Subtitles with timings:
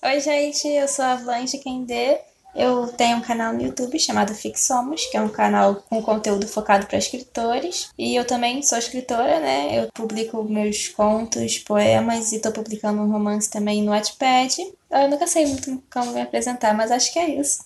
[0.00, 2.18] Oi, gente, eu sou a Blanche Kendê.
[2.54, 6.86] Eu tenho um canal no YouTube chamado Fixomos, que é um canal com conteúdo focado
[6.86, 7.90] para escritores.
[7.98, 9.76] E eu também sou escritora, né?
[9.76, 14.72] Eu publico meus contos, poemas e estou publicando um romance também no Wattpad.
[14.88, 17.64] Eu nunca sei muito como me apresentar, mas acho que é isso.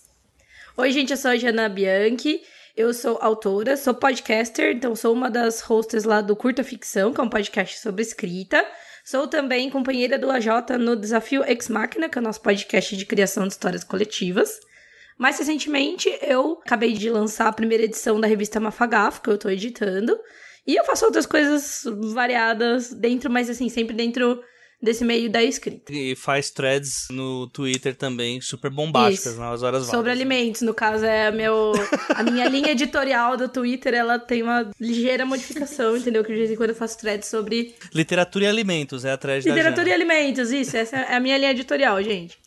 [0.78, 2.40] Oi, gente, eu sou a Jana Bianchi.
[2.74, 7.20] Eu sou autora, sou podcaster, então sou uma das hosts lá do Curta Ficção, que
[7.20, 8.66] é um podcast sobre escrita.
[9.04, 13.04] Sou também companheira do AJ no Desafio Ex Machina, que é o nosso podcast de
[13.04, 14.60] criação de histórias coletivas.
[15.18, 19.48] Mais recentemente, eu acabei de lançar a primeira edição da revista Mafagafo, que eu tô
[19.48, 20.16] editando.
[20.64, 24.40] E eu faço outras coisas variadas dentro, mas assim, sempre dentro
[24.82, 25.92] desse meio da escrita.
[25.92, 29.40] E faz threads no Twitter também, super bombásticas Isso.
[29.40, 30.20] nas horas Sobre vagas.
[30.20, 31.72] alimentos, no caso, é a, meu,
[32.08, 36.24] a minha linha editorial do Twitter, ela tem uma ligeira modificação, entendeu?
[36.24, 39.44] Que de vez em quando eu faço threads sobre Literatura e alimentos é a thread
[39.44, 42.41] da literatura e alimentos, isso, essa é a minha linha editorial, gente.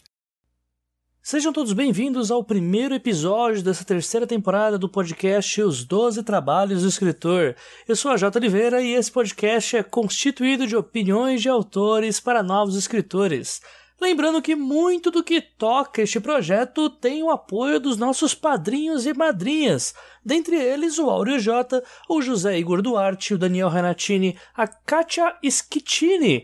[1.28, 6.88] Sejam todos bem-vindos ao primeiro episódio dessa terceira temporada do podcast Os Doze Trabalhos do
[6.88, 7.56] Escritor.
[7.88, 8.38] Eu sou a J.
[8.38, 13.60] Oliveira e esse podcast é constituído de opiniões de autores para novos escritores.
[14.00, 19.14] Lembrando que muito do que toca este projeto tem o apoio dos nossos padrinhos e
[19.14, 25.36] madrinhas, dentre eles o Áureo J, o José Igor Duarte, o Daniel Renatini, a Katia
[25.44, 26.44] Schittini,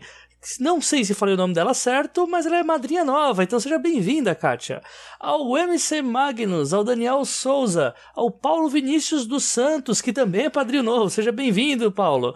[0.58, 3.78] não sei se falei o nome dela certo, mas ela é madrinha nova, então seja
[3.78, 4.82] bem-vinda, Kátia.
[5.20, 10.82] Ao MC Magnus, ao Daniel Souza, ao Paulo Vinícius dos Santos, que também é padrinho
[10.82, 12.34] novo, seja bem-vindo, Paulo.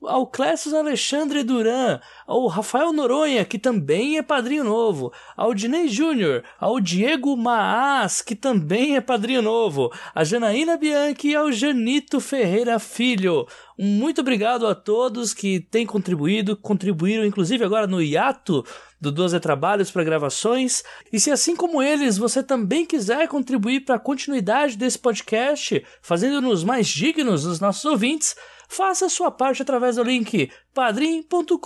[0.00, 6.44] Ao Clécio Alexandre Duran, ao Rafael Noronha, que também é padrinho novo, ao Dinei Júnior,
[6.60, 12.78] ao Diego Maas, que também é padrinho novo, a Janaína Bianchi e ao Janito Ferreira
[12.78, 13.46] Filho.
[13.76, 18.64] Muito obrigado a todos que têm contribuído, contribuíram inclusive agora no hiato
[19.00, 20.82] do 12 Trabalhos para gravações.
[21.12, 26.64] E se assim como eles você também quiser contribuir para a continuidade desse podcast, fazendo-nos
[26.64, 28.36] mais dignos dos nossos ouvintes,
[28.68, 31.58] faça sua parte através do link padrim.com.br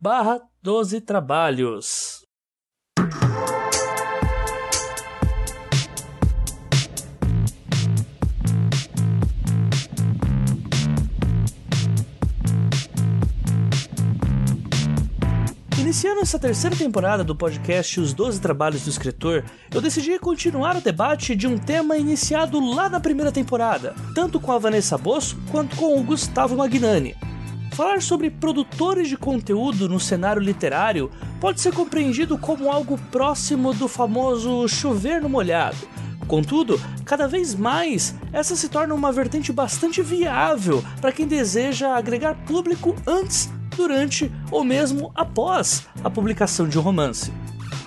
[0.00, 2.23] barra 12 trabalhos.
[15.84, 20.80] Iniciando essa terceira temporada do podcast Os Doze Trabalhos do Escritor, eu decidi continuar o
[20.80, 25.76] debate de um tema iniciado lá na primeira temporada, tanto com a Vanessa Bosso quanto
[25.76, 27.14] com o Gustavo Magnani.
[27.72, 33.86] Falar sobre produtores de conteúdo no cenário literário pode ser compreendido como algo próximo do
[33.86, 35.76] famoso chover no molhado.
[36.26, 42.36] Contudo, cada vez mais, essa se torna uma vertente bastante viável para quem deseja agregar
[42.46, 47.32] público antes durante ou mesmo após a publicação de um romance.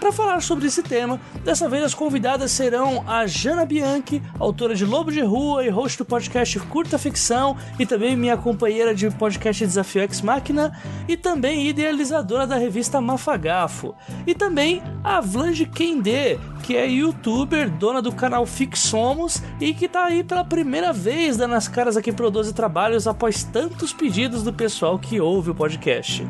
[0.07, 4.85] Para falar sobre esse tema, dessa vez as convidadas serão a Jana Bianchi, autora de
[4.85, 9.66] Lobo de Rua e host do podcast Curta Ficção, e também minha companheira de podcast
[9.66, 10.72] Desafio Ex Machina,
[11.09, 13.94] e também idealizadora da revista Mafagafo,
[14.25, 20.06] e também a Vlange Kendê, que é youtuber, dona do canal Fixomos e que tá
[20.06, 24.53] aí pela primeira vez dando as caras aqui pro 12 Trabalhos após tantos pedidos do
[24.53, 26.25] pessoal que ouve o podcast.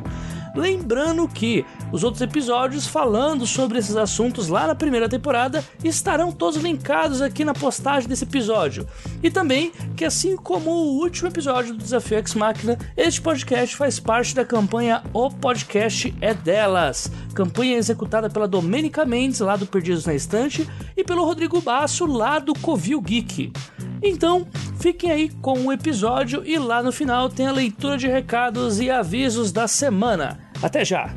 [0.57, 6.59] Lembrando que os outros episódios falando sobre esses assuntos lá na primeira temporada estarão todos
[6.59, 8.87] linkados aqui na postagem desse episódio.
[9.21, 13.99] E também que, assim como o último episódio do Desafio Ex Machina, este podcast faz
[13.99, 20.07] parte da campanha O Podcast é Delas, campanha executada pela Domênica Mendes, lá do Perdidos
[20.07, 23.53] na Estante, e pelo Rodrigo Basso, lá do Covil Geek.
[24.01, 24.47] Então,
[24.79, 28.89] fiquem aí com o episódio e lá no final tem a leitura de recados e
[28.89, 30.46] avisos da semana.
[30.61, 31.13] Até já!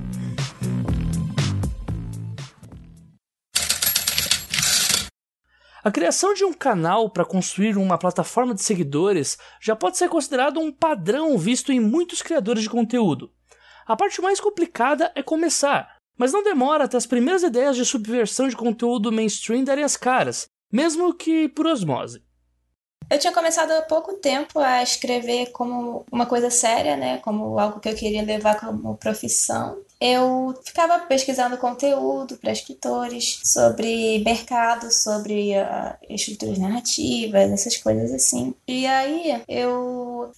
[5.83, 10.61] A criação de um canal para construir uma plataforma de seguidores já pode ser considerado
[10.61, 13.33] um padrão visto em muitos criadores de conteúdo.
[13.87, 18.47] A parte mais complicada é começar, mas não demora até as primeiras ideias de subversão
[18.47, 22.23] de conteúdo mainstream darem as caras, mesmo que por osmose.
[23.11, 27.19] Eu tinha começado há pouco tempo a escrever como uma coisa séria, né?
[27.19, 29.79] Como algo que eu queria levar como profissão.
[30.01, 38.55] Eu ficava pesquisando conteúdo para escritores sobre mercado, sobre uh, estruturas narrativas, essas coisas assim.
[38.69, 40.31] E aí eu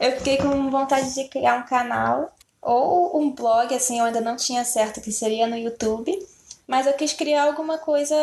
[0.00, 4.36] eu fiquei com vontade de criar um canal ou um blog, assim, eu ainda não
[4.36, 6.18] tinha certo que seria no YouTube.
[6.66, 8.14] Mas eu quis criar alguma coisa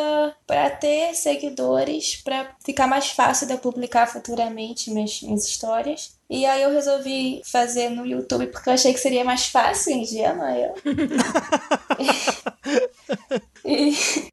[0.48, 6.16] para ter seguidores, para ficar mais fácil de eu publicar futuramente minhas, minhas histórias.
[6.30, 10.58] E aí eu resolvi fazer no YouTube porque eu achei que seria mais fácil, ingênua
[10.58, 10.74] eu.
[13.66, 14.31] e eu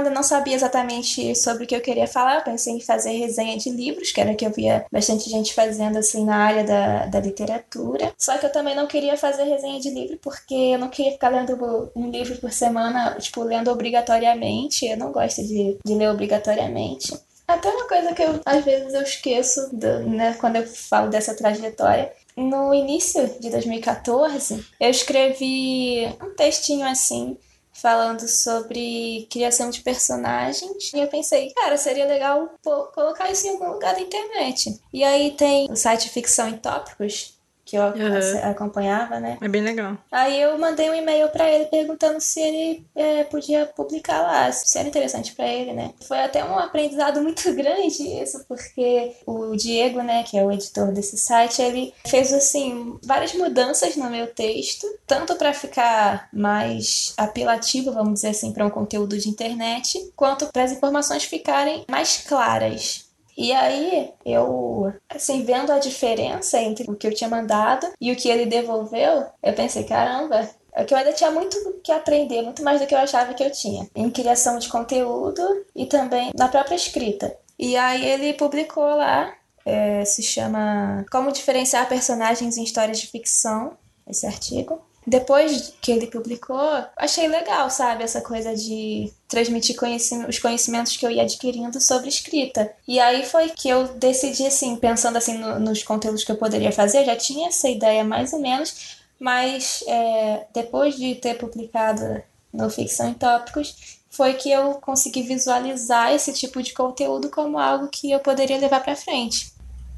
[0.00, 2.36] ainda não sabia exatamente sobre o que eu queria falar.
[2.36, 5.54] Eu pensei em fazer resenha de livros, que era o que eu via bastante gente
[5.54, 8.12] fazendo assim na área da, da literatura.
[8.18, 11.28] Só que eu também não queria fazer resenha de livro porque eu não queria ficar
[11.28, 14.86] lendo um livro por semana, tipo, lendo obrigatoriamente.
[14.86, 17.12] Eu não gosto de, de ler obrigatoriamente.
[17.46, 21.34] Até uma coisa que eu, às vezes eu esqueço do, né, quando eu falo dessa
[21.34, 22.12] trajetória.
[22.36, 27.36] No início de 2014, eu escrevi um textinho assim
[27.80, 30.92] falando sobre criação de personagens.
[30.92, 34.80] E eu pensei, cara, seria legal colocar isso em algum lugar da internet.
[34.92, 37.39] E aí tem o site Ficção em Tópicos,
[37.70, 38.50] que eu uhum.
[38.50, 39.38] acompanhava, né?
[39.40, 39.96] É bem legal.
[40.10, 44.76] Aí eu mandei um e-mail para ele perguntando se ele é, podia publicar lá, se
[44.76, 45.92] era interessante para ele, né?
[46.06, 50.90] Foi até um aprendizado muito grande isso, porque o Diego, né, que é o editor
[50.92, 57.92] desse site, ele fez assim várias mudanças no meu texto, tanto para ficar mais apelativo,
[57.92, 63.09] vamos dizer assim, para um conteúdo de internet, quanto para as informações ficarem mais claras.
[63.36, 68.16] E aí, eu, assim, vendo a diferença entre o que eu tinha mandado e o
[68.16, 72.62] que ele devolveu, eu pensei, caramba, é que eu ainda tinha muito que aprender, muito
[72.62, 75.42] mais do que eu achava que eu tinha, em criação de conteúdo
[75.74, 77.34] e também na própria escrita.
[77.58, 79.34] E aí ele publicou lá,
[79.66, 83.76] é, se chama Como Diferenciar Personagens em Histórias de Ficção,
[84.06, 84.80] esse artigo.
[85.06, 86.60] Depois que ele publicou,
[86.96, 88.04] achei legal, sabe?
[88.04, 92.70] Essa coisa de transmitir conhecimento, os conhecimentos que eu ia adquirindo sobre escrita.
[92.86, 96.70] E aí foi que eu decidi, assim, pensando assim no, nos conteúdos que eu poderia
[96.70, 102.22] fazer, eu já tinha essa ideia mais ou menos, mas é, depois de ter publicado
[102.52, 107.88] no Ficção em Tópicos, foi que eu consegui visualizar esse tipo de conteúdo como algo
[107.88, 109.49] que eu poderia levar para frente.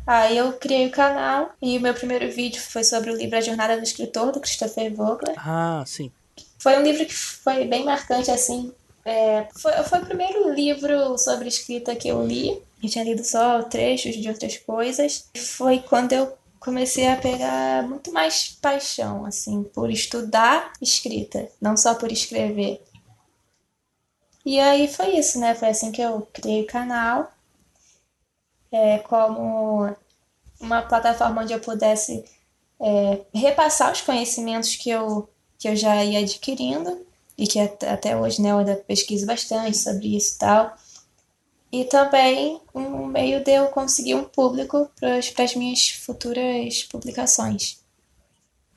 [0.06, 3.40] Aí eu criei o canal e o meu primeiro vídeo foi sobre o livro A
[3.40, 5.34] Jornada do Escritor, do Christopher Vogler.
[5.38, 6.10] Ah, sim.
[6.58, 8.72] Foi um livro que foi bem marcante, assim.
[9.04, 12.60] É, foi, foi o primeiro livro sobre escrita que eu li.
[12.82, 15.28] Eu tinha lido só trechos de outras coisas.
[15.36, 21.94] Foi quando eu comecei a pegar muito mais paixão, assim, por estudar escrita, não só
[21.94, 22.80] por escrever.
[24.44, 25.54] E aí foi isso, né?
[25.54, 27.32] Foi assim que eu criei o canal
[28.72, 29.94] é, como
[30.60, 32.24] uma plataforma onde eu pudesse
[32.80, 35.28] é, repassar os conhecimentos que eu,
[35.58, 37.04] que eu já ia adquirindo
[37.36, 40.76] e que até, hoje né, eu ainda pesquiso bastante sobre isso e tal.
[41.70, 47.82] E também um meio de eu conseguir um público para as minhas futuras publicações.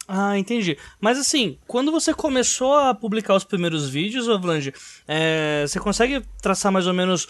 [0.08, 0.78] Ah, entendi.
[1.02, 4.74] Mas assim, quando você começou a publicar os primeiros vídeos, Ovlange,
[5.08, 7.28] é, você consegue traçar mais ou menos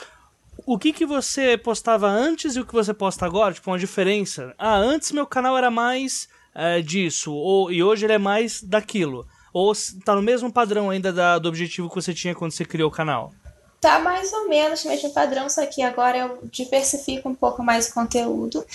[0.66, 3.54] o que que você postava antes e o que você posta agora?
[3.54, 4.54] Tipo, uma diferença.
[4.58, 9.28] Ah, antes meu canal era mais é, disso, ou, e hoje ele é mais daquilo.
[9.54, 9.74] Ou
[10.04, 12.94] tá no mesmo padrão ainda da, do objetivo que você tinha quando você criou o
[12.94, 13.34] canal?
[13.80, 17.88] Tá mais ou menos no mesmo padrão, só que agora eu diversifico um pouco mais
[17.88, 18.66] o conteúdo.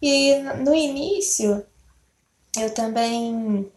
[0.00, 1.64] E no início,
[2.56, 3.70] eu também.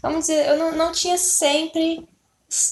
[0.00, 2.08] Vamos dizer, eu não, não tinha sempre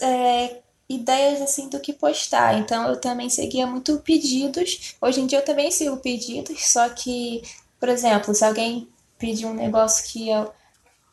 [0.01, 2.59] é, ideias assim do que postar.
[2.59, 4.97] Então eu também seguia muito pedidos.
[5.00, 7.43] Hoje em dia eu também sigo pedidos, só que,
[7.79, 8.88] por exemplo, se alguém
[9.19, 10.53] pedir um negócio que eu,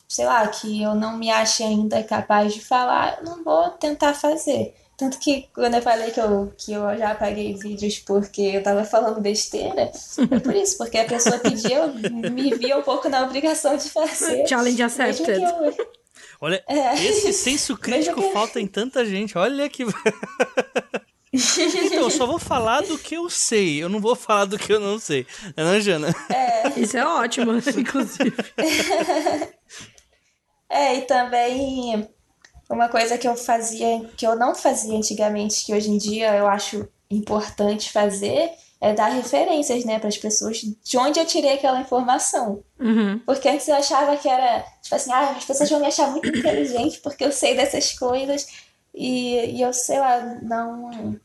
[0.08, 4.14] sei lá, que eu não me ache ainda capaz de falar, eu não vou tentar
[4.14, 4.76] fazer.
[4.96, 8.84] Tanto que quando eu falei que eu, que eu já apaguei vídeos porque eu tava
[8.84, 9.92] falando besteira,
[10.32, 13.90] é por isso, porque a pessoa pediu, eu me via um pouco na obrigação de
[13.90, 14.48] fazer.
[14.48, 15.42] Challenge accepted.
[16.44, 16.94] Olha, é.
[17.02, 18.34] esse senso crítico que...
[18.34, 19.38] falta em tanta gente.
[19.38, 19.86] Olha que.
[21.32, 23.82] então, eu só vou falar do que eu sei.
[23.82, 25.26] Eu não vou falar do que eu não sei.
[25.56, 26.14] Não, é Jana?
[26.30, 26.68] É.
[26.78, 28.34] Isso é ótimo, inclusive.
[30.70, 32.10] é, e também
[32.70, 36.48] uma coisa que eu fazia, que eu não fazia antigamente, que hoje em dia eu
[36.48, 38.52] acho importante fazer,
[38.84, 42.62] é dar referências, né, para as pessoas de onde eu tirei aquela informação.
[42.78, 43.18] Uhum.
[43.20, 46.28] Porque antes eu achava que era, tipo assim, ah, as pessoas vão me achar muito
[46.28, 48.46] inteligente porque eu sei dessas coisas.
[48.94, 51.18] E, e eu, sei lá, não.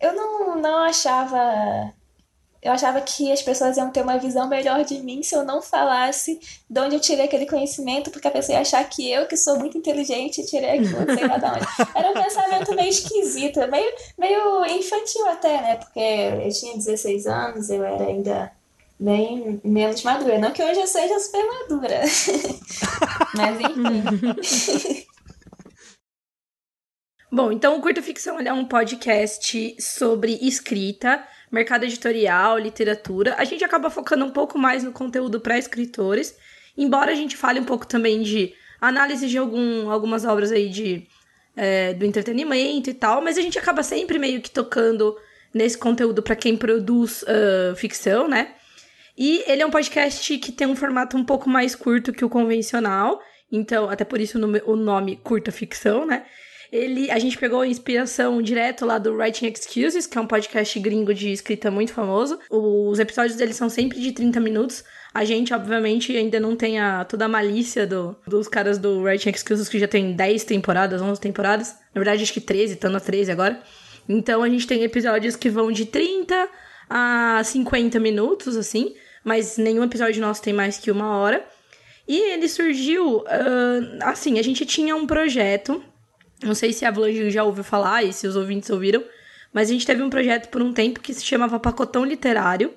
[0.00, 1.92] Eu não, não achava
[2.62, 5.60] eu achava que as pessoas iam ter uma visão melhor de mim se eu não
[5.60, 6.38] falasse
[6.70, 9.58] de onde eu tirei aquele conhecimento, porque a pessoa ia achar que eu, que sou
[9.58, 11.66] muito inteligente, tirei aquilo, não sei lá de onde.
[11.92, 15.76] Era um pensamento meio esquisito, meio, meio infantil até, né?
[15.76, 18.52] Porque eu tinha 16 anos, eu era ainda
[18.98, 20.38] bem menos madura.
[20.38, 22.02] Não que hoje eu seja super madura.
[23.34, 25.06] Mas enfim.
[27.34, 33.34] Bom, então o Curta Ficção é um podcast sobre escrita mercado editorial, literatura.
[33.36, 36.34] A gente acaba focando um pouco mais no conteúdo para escritores,
[36.76, 41.06] embora a gente fale um pouco também de análise de algum, algumas obras aí de
[41.54, 45.16] é, do entretenimento e tal, mas a gente acaba sempre meio que tocando
[45.52, 48.54] nesse conteúdo para quem produz uh, ficção, né?
[49.16, 52.30] E ele é um podcast que tem um formato um pouco mais curto que o
[52.30, 56.24] convencional, então, até por isso o nome curta ficção, né?
[56.72, 60.80] Ele, a gente pegou a inspiração direto lá do Writing Excuses, que é um podcast
[60.80, 62.38] gringo de escrita muito famoso.
[62.48, 64.82] Os episódios dele são sempre de 30 minutos.
[65.12, 69.28] A gente, obviamente, ainda não tem a, toda a malícia do, dos caras do Writing
[69.28, 71.74] Excuses, que já tem 10 temporadas, 11 temporadas.
[71.94, 73.60] Na verdade, acho que 13, estando a 13 agora.
[74.08, 76.48] Então, a gente tem episódios que vão de 30
[76.88, 78.94] a 50 minutos, assim.
[79.22, 81.44] Mas nenhum episódio nosso tem mais que uma hora.
[82.08, 83.24] E ele surgiu, uh,
[84.00, 85.84] assim, a gente tinha um projeto
[86.46, 89.02] não sei se a Vlange já ouviu falar e se os ouvintes ouviram,
[89.52, 92.74] mas a gente teve um projeto por um tempo que se chamava Pacotão Literário,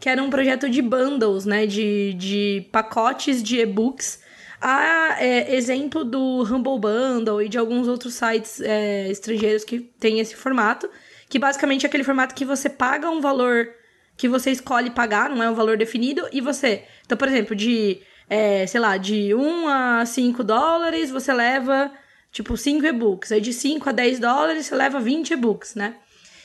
[0.00, 1.66] que era um projeto de bundles, né?
[1.66, 4.20] De, de pacotes de e-books.
[4.60, 10.18] A é, exemplo do Humble Bundle e de alguns outros sites é, estrangeiros que tem
[10.18, 10.90] esse formato,
[11.28, 13.68] que basicamente é aquele formato que você paga um valor
[14.16, 16.84] que você escolhe pagar, não é um valor definido, e você.
[17.06, 21.92] Então, por exemplo, de, é, sei lá, de 1 a 5 dólares, você leva
[22.32, 23.32] tipo, 5 e-books.
[23.32, 25.96] Aí de 5 a 10 dólares você leva 20 e-books, né?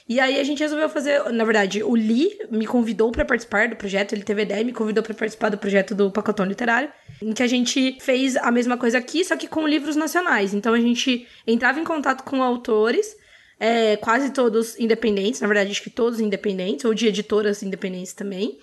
[0.08, 3.78] E aí a gente resolveu fazer, na verdade, o Lee me convidou para participar do
[3.78, 7.32] projeto, ele teve ideia e me convidou para participar do projeto do Pacotão Literário, em
[7.32, 10.54] que a gente fez a mesma coisa aqui, só que com livros nacionais.
[10.54, 13.16] Então a gente entrava em contato com autores,
[13.58, 18.60] é, quase todos independentes, na verdade, acho que todos independentes, ou de editoras independentes também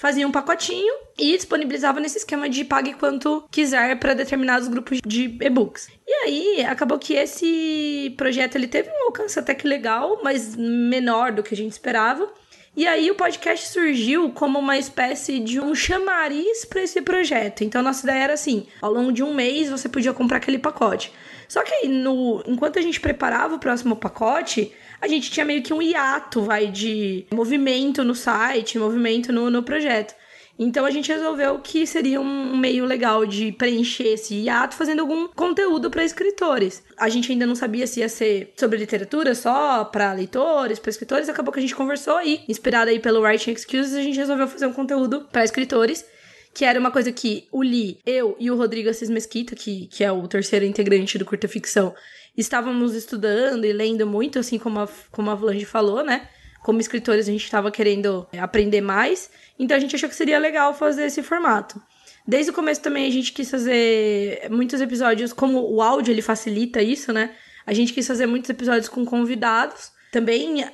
[0.00, 5.36] fazia um pacotinho e disponibilizava nesse esquema de pague quanto quiser para determinados grupos de
[5.42, 5.88] e-books.
[6.08, 11.32] E aí, acabou que esse projeto ele teve um alcance até que legal, mas menor
[11.32, 12.32] do que a gente esperava.
[12.74, 17.62] E aí o podcast surgiu como uma espécie de um chamariz para esse projeto.
[17.62, 21.12] Então nossa ideia era assim, ao longo de um mês você podia comprar aquele pacote.
[21.46, 25.62] Só que aí, no, enquanto a gente preparava o próximo pacote, a gente tinha meio
[25.62, 30.14] que um hiato, vai, de movimento no site, movimento no, no projeto.
[30.62, 35.26] Então a gente resolveu que seria um meio legal de preencher esse hiato fazendo algum
[35.28, 36.82] conteúdo para escritores.
[36.98, 41.30] A gente ainda não sabia se ia ser sobre literatura só para leitores, para escritores,
[41.30, 44.66] acabou que a gente conversou aí, inspirado aí pelo Writing Excuses, a gente resolveu fazer
[44.66, 46.04] um conteúdo para escritores
[46.52, 50.02] que era uma coisa que o Lee, eu e o Rodrigo Assis Mesquita, que, que
[50.02, 51.94] é o terceiro integrante do Curta Ficção,
[52.36, 56.28] estávamos estudando e lendo muito, assim como a, como a Vlange falou, né?
[56.62, 60.74] Como escritores, a gente estava querendo aprender mais, então a gente achou que seria legal
[60.74, 61.80] fazer esse formato.
[62.26, 66.82] Desde o começo também a gente quis fazer muitos episódios, como o áudio ele facilita
[66.82, 67.34] isso, né?
[67.66, 70.64] A gente quis fazer muitos episódios com convidados, também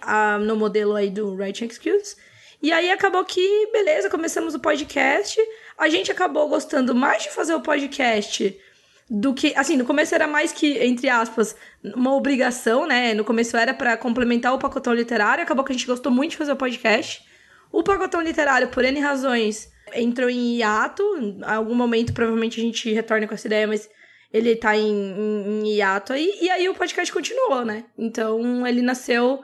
[0.45, 2.17] no modelo aí do Writing Skills.
[2.63, 5.39] E aí acabou que, beleza, começamos o podcast.
[5.79, 8.59] A gente acabou gostando mais de fazer o podcast
[9.09, 11.55] do que, assim, no começo era mais que, entre aspas,
[11.95, 13.15] uma obrigação, né?
[13.15, 16.37] No começo era para complementar o pacotão literário, acabou que a gente gostou muito de
[16.37, 17.25] fazer o podcast.
[17.71, 21.03] O pacotão literário, por N razões, entrou em hiato.
[21.19, 23.89] Em algum momento, provavelmente, a gente retorna com essa ideia, mas
[24.33, 26.39] ele tá em, em, em hiato aí.
[26.41, 27.85] E aí o podcast continuou, né?
[27.97, 29.41] Então ele nasceu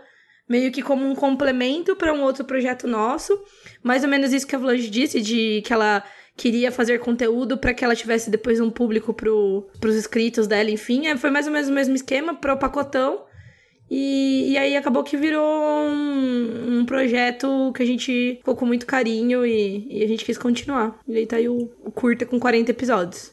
[0.48, 3.38] meio que como um complemento para um outro projeto nosso.
[3.82, 6.02] Mais ou menos isso que a Vlange disse, de que ela
[6.36, 11.06] queria fazer conteúdo para que ela tivesse depois um público pro, pros inscritos dela, enfim.
[11.06, 13.24] É, foi mais ou menos o mesmo esquema pro pacotão.
[13.90, 18.86] E, e aí acabou que virou um, um, projeto que a gente ficou com muito
[18.86, 20.98] carinho e, e, a gente quis continuar.
[21.06, 23.32] E aí tá aí o, o curta com 40 episódios.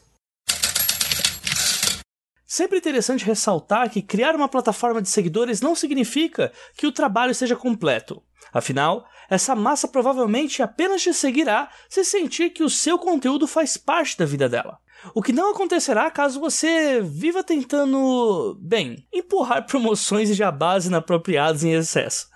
[2.46, 7.56] Sempre interessante ressaltar que criar uma plataforma de seguidores não significa que o trabalho seja
[7.56, 8.22] completo.
[8.52, 14.18] Afinal, essa massa provavelmente apenas te seguirá se sentir que o seu conteúdo faz parte
[14.18, 14.78] da vida dela.
[15.14, 21.72] O que não acontecerá caso você viva tentando, bem, empurrar promoções e jabás inapropriados em
[21.72, 22.28] excesso.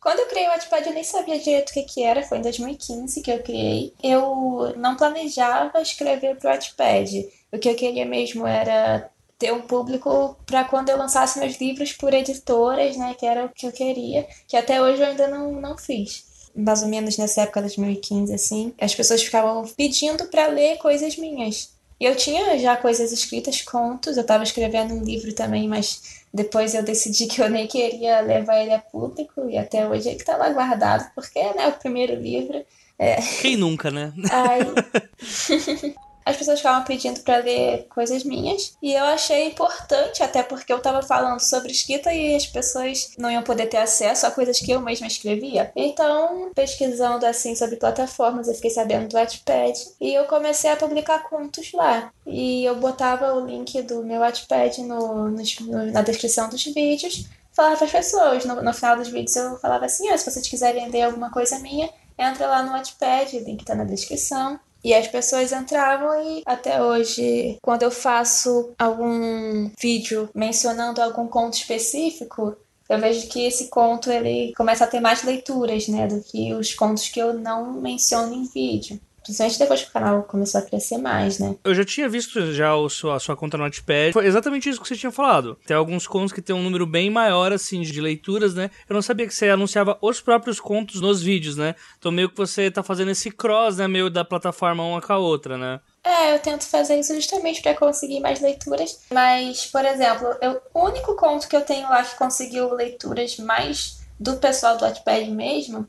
[0.00, 2.22] Quando eu criei o Wattpad, eu nem sabia direito o que, que era.
[2.22, 3.92] Foi em 2015 que eu criei.
[4.02, 7.28] Eu não planejava escrever para o Wattpad.
[7.52, 11.92] O que eu queria mesmo era ter um público para quando eu lançasse meus livros
[11.92, 15.50] por editoras, né, que era o que eu queria, que até hoje eu ainda não,
[15.52, 16.24] não fiz.
[16.54, 21.16] Mais ou menos nessa época de 2015, assim, as pessoas ficavam pedindo para ler coisas
[21.16, 21.70] minhas.
[21.98, 26.74] E eu tinha já coisas escritas, contos, eu estava escrevendo um livro também, mas depois
[26.74, 30.36] eu decidi que eu nem queria levar ele a público, e até hoje ele está
[30.36, 32.62] lá guardado, porque né, o primeiro livro.
[32.98, 33.16] É...
[33.40, 34.12] Quem nunca, né?
[34.30, 35.94] Aí...
[36.24, 38.76] as pessoas ficavam pedindo para ler coisas minhas.
[38.82, 43.30] E eu achei importante, até porque eu estava falando sobre escrita e as pessoas não
[43.30, 45.72] iam poder ter acesso a coisas que eu mesma escrevia.
[45.74, 51.28] Então, pesquisando assim sobre plataformas, eu fiquei sabendo do Wattpad e eu comecei a publicar
[51.28, 52.12] contos lá.
[52.26, 57.76] E eu botava o link do meu Wattpad no, no, na descrição dos vídeos falava
[57.76, 58.44] para as pessoas.
[58.44, 61.58] No, no, final dos vídeos eu falava assim: ah, se vocês quiserem ler alguma coisa
[61.58, 64.58] minha, entra lá no Wattpad, o link tá na descrição.
[64.82, 71.54] E as pessoas entravam e até hoje, quando eu faço algum vídeo mencionando algum conto
[71.54, 72.56] específico,
[72.88, 76.74] eu vejo que esse conto ele começa a ter mais leituras, né, do que os
[76.74, 79.00] contos que eu não menciono em vídeo.
[79.22, 81.56] Principalmente depois que o canal começou a crescer mais, né?
[81.64, 84.12] Eu já tinha visto já a sua, a sua conta no Notepad.
[84.12, 85.56] Foi exatamente isso que você tinha falado.
[85.66, 88.70] Tem alguns contos que tem um número bem maior, assim, de leituras, né?
[88.88, 91.74] Eu não sabia que você anunciava os próprios contos nos vídeos, né?
[91.98, 93.86] Então meio que você tá fazendo esse cross, né?
[93.86, 95.80] Meio da plataforma uma com a outra, né?
[96.02, 99.00] É, eu tento fazer isso justamente para conseguir mais leituras.
[99.12, 104.00] Mas, por exemplo, eu, o único conto que eu tenho lá que conseguiu leituras mais
[104.18, 105.88] do pessoal do Wattpad mesmo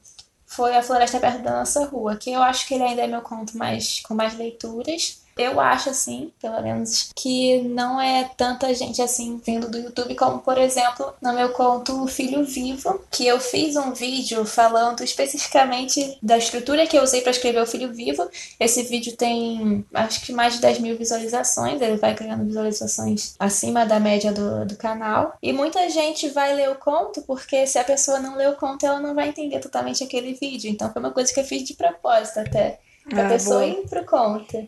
[0.51, 3.21] foi A Floresta Perto da Nossa Rua, que eu acho que ele ainda é meu
[3.21, 5.20] conto mais com mais leituras.
[5.37, 10.39] Eu acho, assim, pelo menos, que não é tanta gente assim vindo do YouTube, como,
[10.39, 16.37] por exemplo, no meu conto Filho Vivo, que eu fiz um vídeo falando especificamente da
[16.37, 18.29] estrutura que eu usei para escrever o Filho Vivo.
[18.59, 23.85] Esse vídeo tem, acho que mais de 10 mil visualizações, ele vai ganhando visualizações acima
[23.85, 25.33] da média do, do canal.
[25.41, 28.85] E muita gente vai ler o conto, porque se a pessoa não lê o conto,
[28.85, 30.69] ela não vai entender totalmente aquele vídeo.
[30.69, 32.79] Então foi uma coisa que eu fiz de propósito até.
[33.09, 33.67] Pra ah, pessoa boa.
[33.67, 34.67] ir pro conto.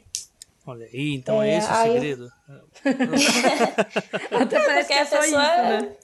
[0.66, 2.32] Olha aí, então é, é esse o segredo.
[4.32, 5.26] Até parece que é pessoa...
[5.26, 5.96] isso, né?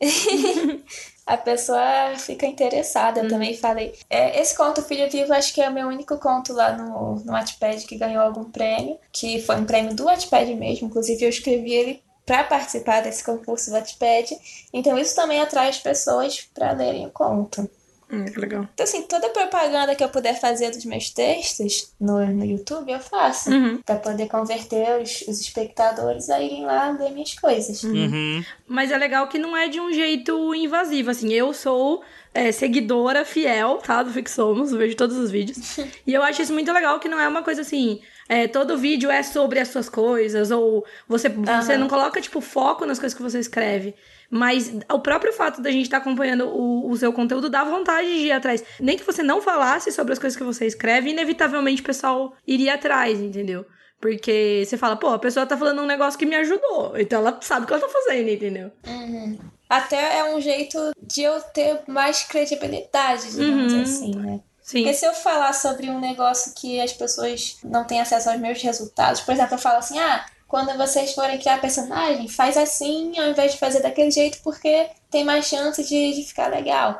[1.26, 3.20] a pessoa fica interessada.
[3.20, 3.28] Eu hum.
[3.28, 3.94] também falei.
[4.08, 7.32] É, esse conto Filho Vivo acho que é o meu único conto lá no, no
[7.32, 10.88] Wattpad que ganhou algum prêmio, que foi um prêmio do Wattpad mesmo.
[10.88, 14.36] Inclusive, eu escrevi ele para participar desse concurso do Wattpad.
[14.72, 17.68] Então, isso também atrai as pessoas para lerem o conto.
[18.10, 18.66] Hum, que legal.
[18.72, 23.00] Então, assim, toda propaganda que eu puder fazer dos meus textos no, no YouTube, eu
[23.00, 23.50] faço.
[23.50, 23.82] Uhum.
[23.82, 27.82] Pra poder converter os, os espectadores a irem lá ler minhas coisas.
[27.82, 27.92] Uhum.
[27.92, 28.44] uhum.
[28.66, 31.32] Mas é legal que não é de um jeito invasivo, assim.
[31.32, 34.02] Eu sou é, seguidora fiel, tá?
[34.02, 35.78] Do Fixomos, vejo todos os vídeos.
[36.06, 38.00] e eu acho isso muito legal, que não é uma coisa assim...
[38.30, 41.44] É, todo vídeo é sobre as suas coisas, ou você, uhum.
[41.44, 43.94] você não coloca, tipo, foco nas coisas que você escreve.
[44.30, 48.06] Mas o próprio fato da gente estar tá acompanhando o, o seu conteúdo dá vontade
[48.06, 48.62] de ir atrás.
[48.78, 52.74] Nem que você não falasse sobre as coisas que você escreve, inevitavelmente o pessoal iria
[52.74, 53.64] atrás, entendeu?
[54.00, 56.96] Porque você fala, pô, a pessoa tá falando um negócio que me ajudou.
[56.96, 58.70] Então ela sabe o que ela tá fazendo, entendeu?
[58.86, 59.38] Uhum.
[59.68, 63.82] Até é um jeito de eu ter mais credibilidade, digamos uhum.
[63.82, 64.40] assim, né?
[64.62, 64.82] Sim.
[64.82, 68.60] Porque se eu falar sobre um negócio que as pessoas não têm acesso aos meus
[68.62, 73.28] resultados, por exemplo, eu falo assim, ah, quando vocês forem criar personagem, faz assim ao
[73.28, 76.98] invés de fazer daquele jeito, porque tem mais chance de, de ficar legal.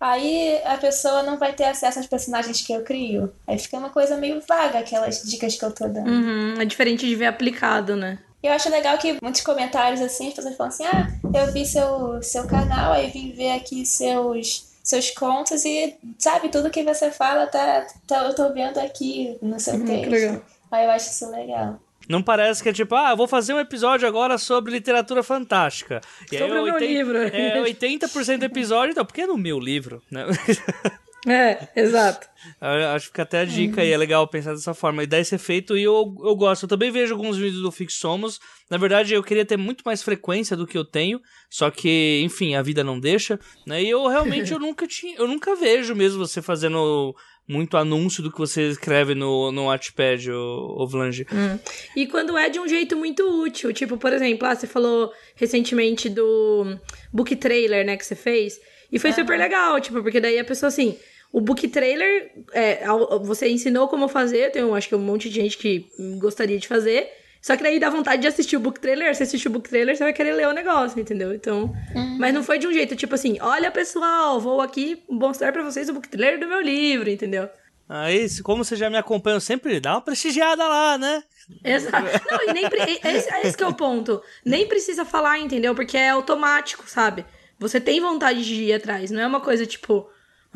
[0.00, 3.32] Aí a pessoa não vai ter acesso aos personagens que eu crio.
[3.46, 6.08] Aí fica uma coisa meio vaga, aquelas dicas que eu tô dando.
[6.08, 8.18] Uhum, é diferente de ver aplicado, né?
[8.42, 12.22] Eu acho legal que muitos comentários assim, as pessoas falam assim: ah, eu vi seu,
[12.22, 17.48] seu canal, aí vim ver aqui seus, seus contos e, sabe, tudo que você fala,
[17.48, 20.42] tá, tá, eu tô vendo aqui no seu uhum, texto.
[20.70, 21.80] Aí eu acho isso legal.
[22.08, 26.00] Não parece que é tipo, ah, vou fazer um episódio agora sobre literatura fantástica.
[26.32, 27.18] E sobre aí, o 80, meu livro.
[27.18, 30.24] É, 80% do episódio, então, porque é no meu livro, né?
[31.26, 32.28] É, exato.
[32.60, 35.02] Eu acho que fica até a dica aí, é legal pensar dessa forma.
[35.02, 36.62] E dar esse efeito e eu, eu gosto.
[36.62, 38.40] Eu também vejo alguns vídeos do Fix Somos.
[38.70, 41.20] Na verdade, eu queria ter muito mais frequência do que eu tenho.
[41.50, 43.38] Só que, enfim, a vida não deixa.
[43.66, 43.82] Né?
[43.82, 45.16] E eu realmente eu nunca tinha.
[45.16, 47.14] Eu nunca vejo mesmo você fazendo
[47.48, 51.26] muito anúncio do que você escreve no, no Wattpad, o, o Vlange.
[51.32, 51.58] Hum.
[51.96, 56.10] E quando é de um jeito muito útil, tipo, por exemplo, ah, você falou recentemente
[56.10, 56.78] do
[57.12, 58.60] book trailer, né, que você fez,
[58.92, 60.96] e foi super legal, tipo, porque daí a pessoa, assim,
[61.32, 62.84] o book trailer, é,
[63.22, 65.86] você ensinou como fazer, tem, acho que um monte de gente que
[66.18, 67.08] gostaria de fazer,
[67.40, 69.14] só que daí dá vontade de assistir o book trailer.
[69.14, 71.32] Você assistir o book trailer, você vai querer ler o negócio, entendeu?
[71.32, 71.72] Então.
[71.94, 72.18] Uhum.
[72.18, 75.88] Mas não foi de um jeito, tipo assim, olha pessoal, vou aqui mostrar para vocês
[75.88, 77.48] o book trailer do meu livro, entendeu?
[77.88, 81.22] Aí, como você já me acompanha sempre, dá uma prestigiada lá, né?
[81.64, 82.06] Exato.
[82.30, 82.64] Não, e nem.
[83.02, 84.20] Esse, esse que é o ponto.
[84.44, 85.74] Nem precisa falar, entendeu?
[85.74, 87.24] Porque é automático, sabe?
[87.58, 89.10] Você tem vontade de ir atrás.
[89.10, 90.06] Não é uma coisa tipo.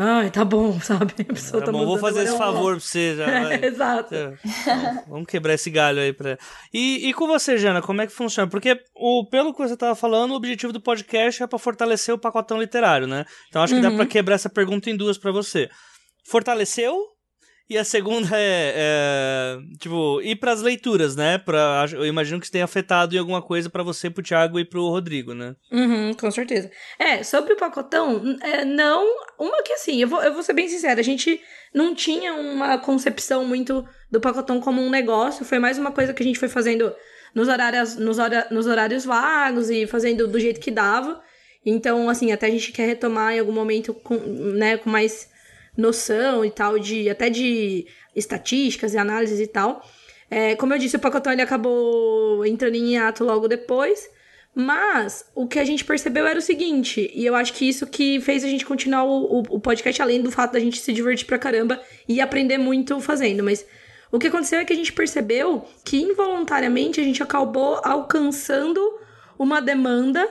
[0.05, 1.15] Ai, tá bom, sabe?
[1.17, 3.23] A pessoa tá, tá bom, vou fazer esse favor pra você já.
[3.53, 4.15] É, exato.
[4.15, 4.35] É.
[5.07, 6.37] Vamos quebrar esse galho aí pra.
[6.75, 8.51] E, e com você, Jana, como é que funciona?
[8.51, 12.19] Porque, o, pelo que você tava falando, o objetivo do podcast é pra fortalecer o
[12.19, 13.25] pacotão literário, né?
[13.49, 13.91] Então acho que uhum.
[13.91, 15.69] dá pra quebrar essa pergunta em duas para você.
[16.25, 17.12] Fortaleceu?
[17.73, 21.39] E a segunda é, é tipo, ir pras leituras, né?
[21.39, 24.65] Pra, eu imagino que isso tenha afetado em alguma coisa para você, pro Thiago e
[24.65, 25.57] pro Rodrigo, né?
[25.71, 26.71] Uhum, com certeza.
[26.99, 29.03] É, sobre o pacotão, é, não.
[29.39, 31.41] Uma que assim, eu vou, eu vou ser bem sincera, a gente
[31.73, 36.23] não tinha uma concepção muito do pacotão como um negócio, foi mais uma coisa que
[36.23, 36.95] a gente foi fazendo
[37.35, 41.23] nos horários, nos, hora, nos horários vagos e fazendo do jeito que dava.
[41.65, 45.32] Então, assim, até a gente quer retomar em algum momento com, né, com mais
[45.77, 49.85] noção e tal, de até de estatísticas e análises e tal.
[50.31, 54.09] É, como eu disse, o pacotão ele acabou entrando em ato logo depois.
[54.55, 58.21] Mas o que a gente percebeu era o seguinte, e eu acho que isso que
[58.21, 61.27] fez a gente continuar o, o, o, podcast, além do fato da gente se divertir
[61.27, 63.43] pra caramba e aprender muito fazendo.
[63.43, 63.65] Mas
[64.11, 68.79] o que aconteceu é que a gente percebeu que involuntariamente a gente acabou alcançando
[69.39, 70.29] uma demanda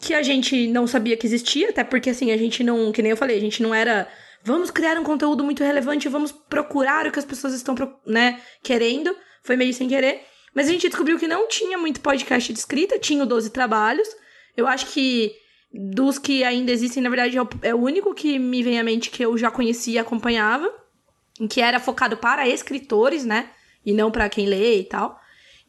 [0.00, 3.12] que a gente não sabia que existia, até porque assim, a gente não, que nem
[3.12, 4.08] eu falei, a gente não era
[4.44, 7.74] vamos criar um conteúdo muito relevante, vamos procurar o que as pessoas estão,
[8.06, 9.14] né, querendo.
[9.42, 10.22] Foi meio sem querer.
[10.54, 14.08] Mas a gente descobriu que não tinha muito podcast de escrita, tinha o 12 trabalhos.
[14.56, 15.34] Eu acho que
[15.72, 18.84] dos que ainda existem, na verdade, é o, é o único que me vem à
[18.84, 20.70] mente que eu já conhecia e acompanhava,
[21.48, 23.50] que era focado para escritores, né?
[23.84, 25.18] E não para quem lê e tal.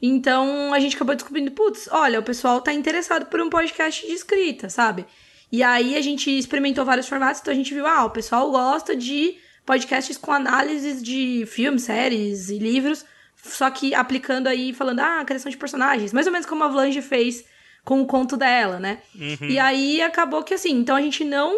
[0.01, 4.11] Então a gente acabou descobrindo, putz, olha, o pessoal tá interessado por um podcast de
[4.11, 5.05] escrita, sabe?
[5.53, 8.95] E aí a gente experimentou vários formatos, então a gente viu, ah, o pessoal gosta
[8.95, 15.23] de podcasts com análises de filmes, séries e livros, só que aplicando aí, falando, ah,
[15.23, 17.45] criação de personagens, mais ou menos como a Vlange fez
[17.85, 19.03] com o conto dela, né?
[19.13, 19.47] Uhum.
[19.47, 21.55] E aí acabou que assim, então a gente não.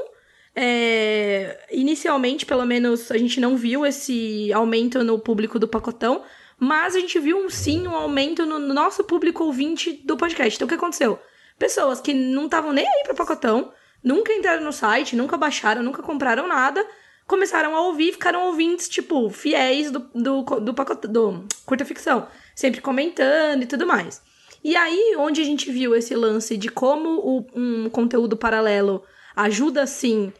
[0.53, 6.21] É, inicialmente, pelo menos, a gente não viu esse aumento no público do pacotão,
[6.59, 10.57] mas a gente viu sim um aumento no nosso público ouvinte do podcast.
[10.57, 11.17] Então o que aconteceu?
[11.57, 13.71] Pessoas que não estavam nem aí pro pacotão,
[14.05, 16.85] nunca entraram no site, nunca baixaram, nunca compraram nada,
[17.25, 22.81] começaram a ouvir, ficaram ouvintes, tipo, fiéis do, do, do, pacote, do curta ficção, sempre
[22.81, 24.21] comentando e tudo mais.
[24.63, 29.03] E aí, onde a gente viu esse lance de como o, um conteúdo paralelo
[29.35, 30.31] ajuda, sim,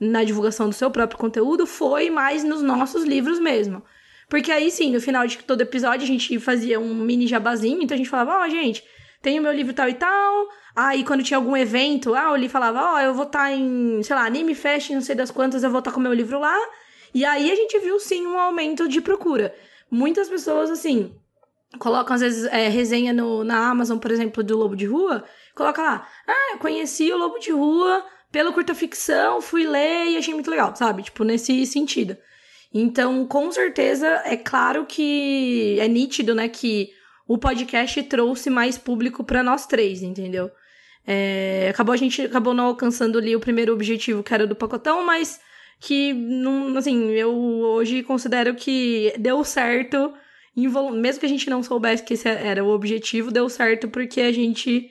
[0.00, 3.82] na divulgação do seu próprio conteúdo, foi mais nos nossos livros mesmo.
[4.28, 7.94] Porque aí, sim, no final de todo episódio, a gente fazia um mini jabazinho, então
[7.94, 8.82] a gente falava, ó, oh, gente,
[9.20, 12.82] tem o meu livro tal e tal, Aí quando tinha algum evento, ah, ele falava,
[12.82, 15.62] ó, oh, eu vou estar tá em, sei lá, Anime Fest, não sei das quantas,
[15.62, 16.56] eu vou estar tá com meu livro lá.
[17.14, 19.54] E aí a gente viu sim um aumento de procura.
[19.90, 21.14] Muitas pessoas, assim,
[21.78, 25.82] colocam às vezes é, resenha no, na Amazon, por exemplo, do Lobo de Rua, coloca
[25.82, 30.50] lá, ah, conheci o Lobo de Rua pelo curta ficção, fui ler e achei muito
[30.50, 31.02] legal, sabe?
[31.02, 32.16] Tipo, nesse sentido.
[32.72, 36.88] Então, com certeza, é claro que é nítido, né, que
[37.28, 40.50] o podcast trouxe mais público para nós três, entendeu?
[41.06, 45.04] É, acabou a gente acabou não alcançando ali o primeiro objetivo que era do pacotão,
[45.04, 45.40] mas
[45.80, 50.12] que não, assim, eu hoje considero que deu certo,
[50.56, 54.32] mesmo que a gente não soubesse que esse era o objetivo, deu certo porque a
[54.32, 54.90] gente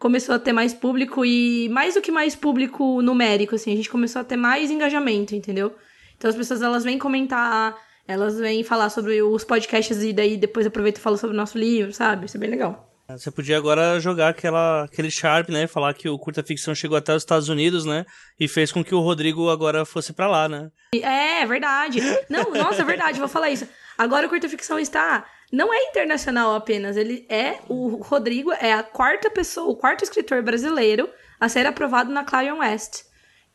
[0.00, 3.88] começou a ter mais público e mais do que mais público numérico, assim, a gente
[3.88, 5.72] começou a ter mais engajamento, entendeu?
[6.18, 10.66] Então as pessoas elas vêm comentar, elas vêm falar sobre os podcasts e daí depois
[10.66, 12.26] aproveita e fala sobre o nosso livro, sabe?
[12.26, 12.91] Isso é bem legal.
[13.16, 15.66] Você podia agora jogar aquela, aquele Sharp, né?
[15.66, 18.04] Falar que o curta ficção chegou até os Estados Unidos, né?
[18.38, 20.70] E fez com que o Rodrigo agora fosse para lá, né?
[20.94, 22.00] É, verdade.
[22.28, 23.68] Não, nossa, é verdade, vou falar isso.
[23.96, 25.24] Agora o curta ficção está.
[25.52, 27.58] Não é internacional apenas, ele é.
[27.68, 32.58] O Rodrigo é a quarta pessoa, o quarto escritor brasileiro a ser aprovado na Clarion
[32.58, 33.02] West.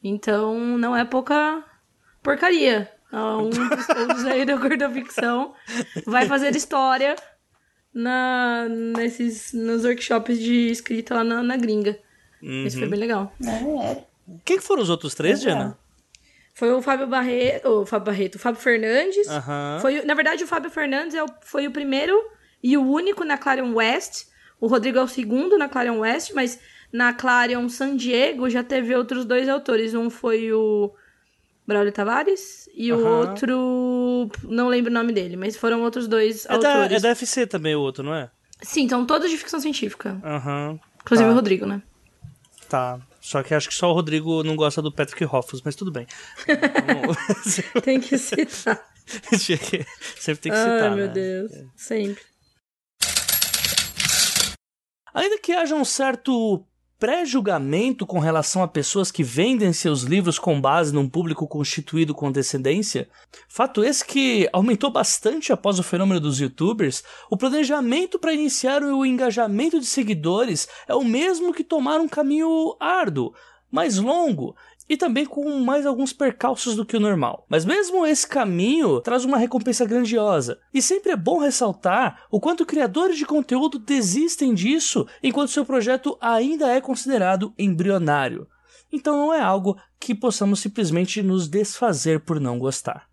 [0.04, 1.64] Então, não é pouca
[2.22, 2.92] porcaria.
[3.12, 5.54] Um dos aí da curta ficção
[6.06, 7.16] vai fazer história
[7.98, 11.98] na, nesses, nos workshops de escrita lá na, na gringa.
[12.42, 12.66] Uhum.
[12.68, 13.34] Isso foi bem legal.
[13.44, 14.04] É, é.
[14.46, 15.44] Quem que foram os outros três, é.
[15.44, 15.78] Diana?
[16.54, 19.28] Foi o Fábio Barreto, o Fábio Barreto, o Fábio Fernandes.
[19.28, 19.80] Uhum.
[19.82, 22.16] Foi, na verdade, o Fábio Fernandes é o, foi o primeiro
[22.62, 24.28] e o único na Clarion West.
[24.60, 26.60] O Rodrigo é o segundo na Clarion West, mas
[26.92, 29.96] na Clarion San Diego já teve outros dois autores.
[29.96, 30.94] Um foi o
[31.68, 33.00] Braulio Tavares e uhum.
[33.00, 34.32] o outro.
[34.44, 36.90] Não lembro o nome dele, mas foram outros dois é autores.
[36.90, 38.32] Da, é da FC também o outro, não é?
[38.62, 40.20] Sim, são todos de ficção científica.
[40.24, 40.80] Uhum.
[41.02, 41.32] Inclusive tá.
[41.32, 41.82] o Rodrigo, né?
[42.70, 43.00] Tá.
[43.20, 46.08] Só que acho que só o Rodrigo não gosta do Patrick Hoffus, mas tudo bem.
[47.84, 48.82] tem que citar.
[49.36, 50.84] Sempre tem que citar.
[50.84, 51.14] Ai, meu né?
[51.14, 51.52] Deus.
[51.76, 52.24] Sempre.
[55.14, 56.66] Ainda que haja um certo
[57.00, 62.32] pré-julgamento com relação a pessoas que vendem seus livros com base num público constituído com
[62.32, 63.08] descendência?
[63.48, 69.06] Fato esse que aumentou bastante após o fenômeno dos youtubers, o planejamento para iniciar o
[69.06, 73.34] engajamento de seguidores é o mesmo que tomar um caminho árduo,
[73.72, 74.56] mais longo
[74.90, 77.46] e também com mais alguns percalços do que o normal.
[77.50, 80.60] Mas mesmo esse caminho traz uma recompensa grandiosa.
[80.74, 86.18] E sempre é bom ressaltar o quanto criadores de conteúdo desistem disso enquanto seu projeto
[86.22, 88.48] ainda é considerado embrionário.
[88.92, 93.08] Então não é algo que possamos simplesmente nos desfazer por não gostar.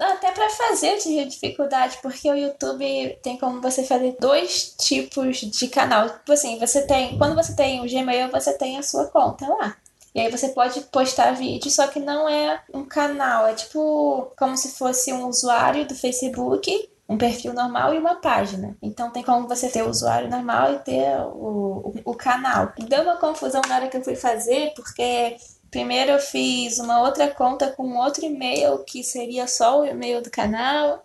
[0.00, 5.68] Até para fazer tive dificuldade, porque o YouTube tem como você fazer dois tipos de
[5.68, 6.08] canal.
[6.08, 7.16] Tipo assim, você tem.
[7.16, 9.76] Quando você tem o Gmail, você tem a sua conta lá.
[10.14, 14.56] E aí você pode postar vídeo, só que não é um canal, é tipo como
[14.56, 18.76] se fosse um usuário do Facebook, um perfil normal e uma página.
[18.80, 22.72] Então tem como você ter o usuário normal e ter o, o, o canal.
[22.88, 25.36] Deu uma confusão na hora que eu fui fazer, porque
[25.74, 30.30] Primeiro eu fiz uma outra conta com outro e-mail que seria só o e-mail do
[30.30, 31.02] canal.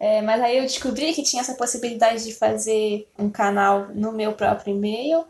[0.00, 4.32] É, mas aí eu descobri que tinha essa possibilidade de fazer um canal no meu
[4.32, 5.24] próprio e-mail.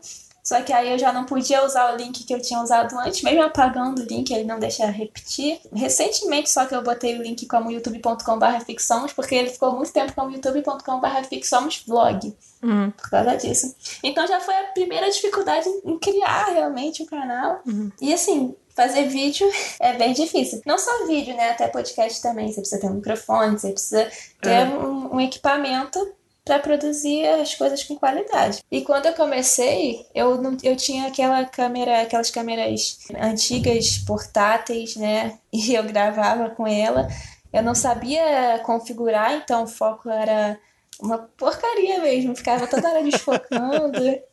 [0.49, 3.21] Só que aí eu já não podia usar o link que eu tinha usado antes,
[3.21, 5.59] mesmo apagando o link, ele não deixa repetir.
[5.71, 10.11] Recentemente só que eu botei o link como youtube.com.br fixomos, porque ele ficou muito tempo
[10.11, 12.35] como youtube.com.br fixomos vlog.
[12.63, 12.89] Uhum.
[12.89, 13.75] Por causa disso.
[14.03, 17.61] Então já foi a primeira dificuldade em criar realmente o canal.
[17.67, 17.91] Uhum.
[18.01, 19.47] E assim, fazer vídeo
[19.79, 20.63] é bem difícil.
[20.65, 21.51] Não só vídeo, né?
[21.51, 22.51] Até podcast também.
[22.51, 24.65] Você precisa ter um microfone, você precisa ter é.
[24.65, 26.11] um, um equipamento
[26.49, 28.63] para produzir as coisas com qualidade.
[28.71, 35.37] E quando eu comecei, eu não, eu tinha aquela câmera, aquelas câmeras antigas portáteis, né?
[35.53, 37.07] E eu gravava com ela.
[37.51, 40.59] Eu não sabia configurar, então o foco era
[40.99, 43.99] uma porcaria mesmo, ficava toda hora desfocando.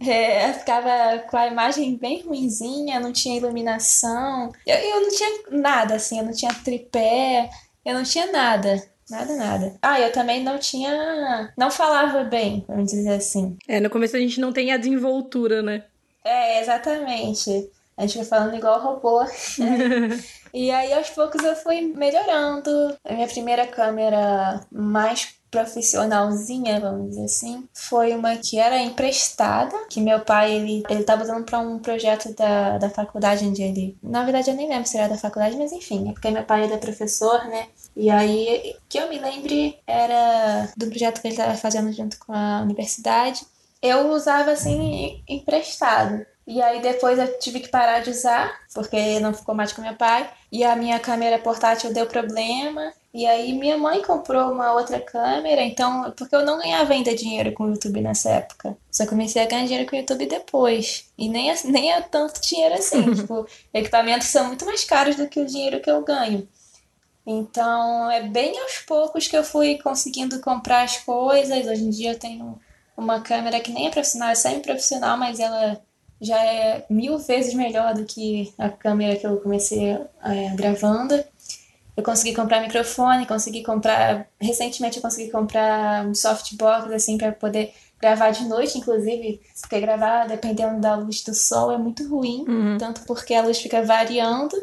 [0.00, 4.52] É, ficava com a imagem bem ruinzinha, não tinha iluminação.
[4.64, 7.50] Eu, eu não tinha nada, assim, eu não tinha tripé,
[7.84, 8.80] eu não tinha nada.
[9.10, 9.74] Nada, nada.
[9.80, 11.52] Ah, eu também não tinha.
[11.56, 13.56] Não falava bem, vamos dizer assim.
[13.66, 15.84] É, no começo a gente não tem a desenvoltura, né?
[16.24, 17.70] É, exatamente.
[17.96, 19.24] A gente foi falando igual robô.
[19.24, 20.22] Né?
[20.54, 22.96] e aí, aos poucos, eu fui melhorando.
[23.04, 30.00] A minha primeira câmera mais profissionalzinha, vamos dizer assim, foi uma que era emprestada, que
[30.00, 33.96] meu pai, ele, ele tava usando para um projeto da, da faculdade onde ele...
[34.02, 36.70] Na verdade, eu nem lembro se era da faculdade, mas enfim, é porque meu pai
[36.70, 37.66] é professor, né?
[37.96, 42.32] E aí, que eu me lembre, era do projeto que ele estava fazendo junto com
[42.32, 43.44] a universidade.
[43.82, 46.24] Eu usava, assim, emprestado.
[46.46, 49.94] E aí depois eu tive que parar de usar, porque não ficou mais com meu
[49.94, 50.30] pai.
[50.50, 52.90] E a minha câmera portátil deu problema.
[53.18, 57.50] E aí minha mãe comprou uma outra câmera, então, porque eu não ganhava ainda dinheiro
[57.52, 58.78] com o YouTube nessa época.
[58.92, 61.10] Só comecei a ganhar dinheiro com o YouTube depois.
[61.18, 63.02] E nem é, nem é tanto dinheiro assim.
[63.12, 66.48] tipo, equipamentos são muito mais caros do que o dinheiro que eu ganho.
[67.26, 71.66] Então, é bem aos poucos que eu fui conseguindo comprar as coisas.
[71.66, 72.56] Hoje em dia eu tenho
[72.96, 75.82] uma câmera que nem é profissional, é semi-profissional, mas ela
[76.20, 79.90] já é mil vezes melhor do que a câmera que eu comecei
[80.22, 81.20] é, gravando.
[81.98, 84.28] Eu consegui comprar microfone, consegui comprar.
[84.40, 90.28] Recentemente eu consegui comprar um softbox assim para poder gravar de noite, inclusive, porque gravar
[90.28, 92.78] dependendo da luz do sol é muito ruim, uhum.
[92.78, 94.54] tanto porque a luz fica variando,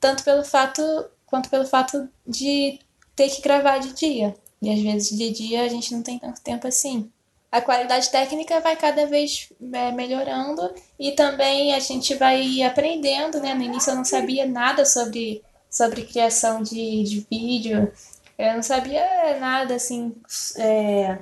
[0.00, 0.82] tanto pelo fato
[1.26, 2.78] quanto pelo fato de
[3.14, 4.34] ter que gravar de dia.
[4.62, 7.12] E às vezes de dia a gente não tem tanto tempo assim
[7.50, 13.54] a qualidade técnica vai cada vez é, melhorando e também a gente vai aprendendo, né?
[13.54, 17.92] No início eu não sabia nada sobre, sobre criação de, de vídeo,
[18.38, 20.14] eu não sabia nada assim
[20.56, 21.18] é,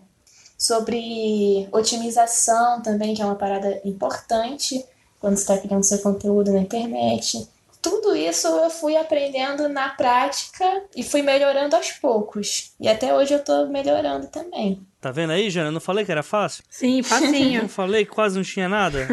[0.59, 4.85] sobre otimização também, que é uma parada importante
[5.19, 7.49] quando está criando seu conteúdo na internet.
[7.81, 12.73] Tudo isso eu fui aprendendo na prática e fui melhorando aos poucos.
[12.81, 14.85] E até hoje eu estou melhorando também.
[15.07, 15.69] Tá vendo aí, Jana?
[15.69, 16.65] Eu não falei que era fácil?
[16.69, 17.63] Sim, facinho.
[17.63, 19.07] não falei que quase não tinha nada?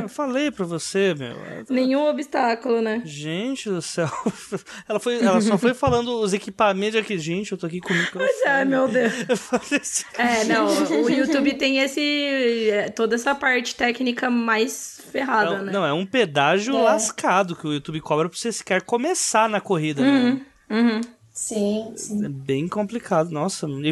[0.00, 1.34] Eu falei pra você, meu.
[1.68, 3.02] Nenhum obstáculo, né?
[3.04, 4.08] Gente do céu.
[4.88, 7.18] Ela, foi, ela só foi falando os equipamentos aqui.
[7.18, 7.92] Gente, eu tô aqui com.
[8.12, 9.12] Pois é, meu Deus.
[9.80, 10.04] Assim.
[10.16, 10.66] É, não,
[11.02, 12.70] o YouTube tem esse...
[12.70, 15.72] É, toda essa parte técnica mais ferrada, não, né?
[15.72, 16.82] Não, é um pedágio é.
[16.82, 20.40] lascado que o YouTube cobra pra você sequer começar na corrida, uhum, né?
[20.70, 21.00] Uhum.
[21.34, 22.24] Sim, sim.
[22.24, 23.66] É bem complicado, nossa.
[23.66, 23.90] E,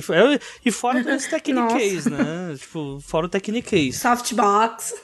[0.65, 2.55] e fora dos Techniques, né?
[2.57, 3.97] Tipo, fora o Techniques.
[3.97, 4.95] Softbox.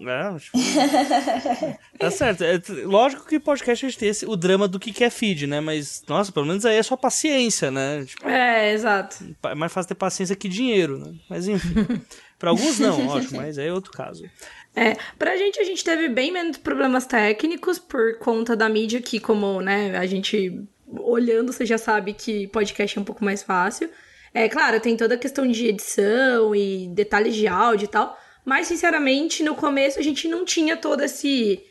[0.00, 0.56] É, tipo,
[1.98, 2.44] tá certo.
[2.44, 5.48] É, lógico que podcast a gente tem esse, o drama do que, que é feed,
[5.48, 5.60] né?
[5.60, 8.04] Mas, nossa, pelo menos aí é só paciência, né?
[8.04, 9.16] Tipo, é, exato.
[9.46, 11.14] É mais fácil ter paciência que dinheiro, né?
[11.28, 12.00] Mas enfim.
[12.38, 14.24] pra alguns não, ótimo, mas aí é outro caso.
[14.76, 19.18] É, pra gente, a gente teve bem menos problemas técnicos por conta da mídia que,
[19.18, 23.90] como, né, a gente olhando, você já sabe que podcast é um pouco mais fácil.
[24.32, 28.18] É claro, tem toda a questão de edição e detalhes de áudio e tal.
[28.44, 31.62] Mas, sinceramente, no começo a gente não tinha todo esse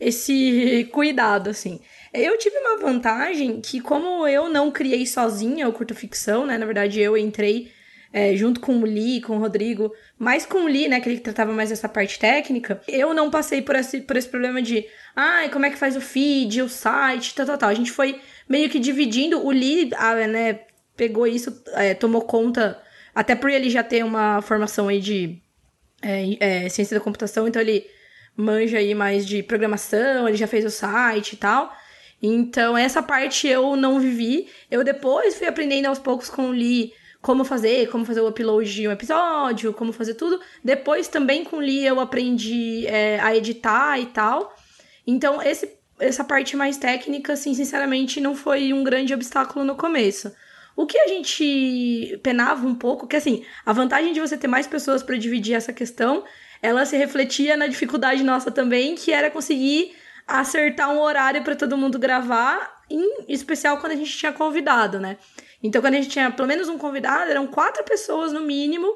[0.00, 1.80] esse cuidado, assim.
[2.12, 6.58] Eu tive uma vantagem que, como eu não criei sozinha o curto ficção, né?
[6.58, 7.70] Na verdade, eu entrei
[8.12, 11.00] é, junto com o Lee, com o Rodrigo, mais com o Lee, né?
[11.00, 12.82] Que ele tratava mais dessa parte técnica.
[12.88, 16.00] Eu não passei por esse, por esse problema de, ai, como é que faz o
[16.00, 17.68] feed, o site, tal, tal, tal.
[17.70, 19.44] A gente foi meio que dividindo.
[19.44, 20.60] O Lee, ah, né?
[20.96, 22.80] Pegou isso, é, tomou conta,
[23.14, 25.40] até por ele já ter uma formação aí de
[26.02, 27.86] é, é, ciência da computação, então ele
[28.36, 31.72] manja aí mais de programação, ele já fez o site e tal.
[32.22, 34.48] Então, essa parte eu não vivi.
[34.70, 38.72] Eu depois fui aprendendo aos poucos com o Lee como fazer, como fazer o upload
[38.72, 40.40] de um episódio, como fazer tudo.
[40.62, 44.54] Depois também com o Lee eu aprendi é, a editar e tal.
[45.06, 45.68] Então, esse,
[46.02, 50.34] essa parte mais técnica, assim, sinceramente, não foi um grande obstáculo no começo.
[50.74, 54.66] O que a gente penava um pouco, que assim, a vantagem de você ter mais
[54.66, 56.24] pessoas para dividir essa questão,
[56.62, 59.94] ela se refletia na dificuldade nossa também, que era conseguir
[60.26, 65.18] acertar um horário para todo mundo gravar, em especial quando a gente tinha convidado, né?
[65.62, 68.92] Então, quando a gente tinha pelo menos um convidado, eram quatro pessoas no mínimo,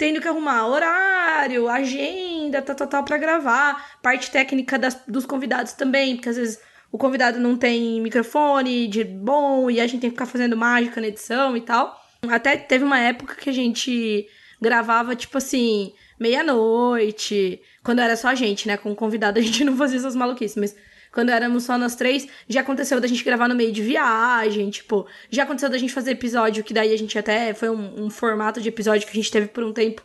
[0.00, 3.98] tendo que arrumar horário, agenda, tal, tal, tal, pra gravar.
[4.00, 6.58] Parte técnica das, dos convidados também, porque às vezes
[6.90, 11.02] o convidado não tem microfone de bom e a gente tem que ficar fazendo mágica
[11.02, 11.94] na edição e tal.
[12.30, 14.26] Até teve uma época que a gente
[14.58, 18.78] gravava, tipo assim, meia-noite, quando era só a gente, né?
[18.78, 20.74] Com o convidado a gente não fazia essas maluquices, mas
[21.12, 25.06] quando éramos só nós três, já aconteceu da gente gravar no meio de viagem, tipo,
[25.28, 28.60] já aconteceu da gente fazer episódio, que daí a gente até foi um, um formato
[28.60, 30.02] de episódio que a gente teve por um tempo,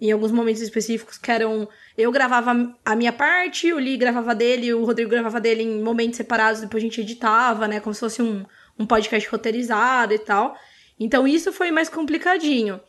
[0.00, 1.68] em alguns momentos específicos, que eram.
[1.96, 6.16] Eu gravava a minha parte, o Lee gravava dele, o Rodrigo gravava dele em momentos
[6.16, 7.80] separados, depois a gente editava, né?
[7.80, 8.44] Como se fosse um,
[8.78, 10.56] um podcast roteirizado e tal.
[10.98, 12.80] Então isso foi mais complicadinho.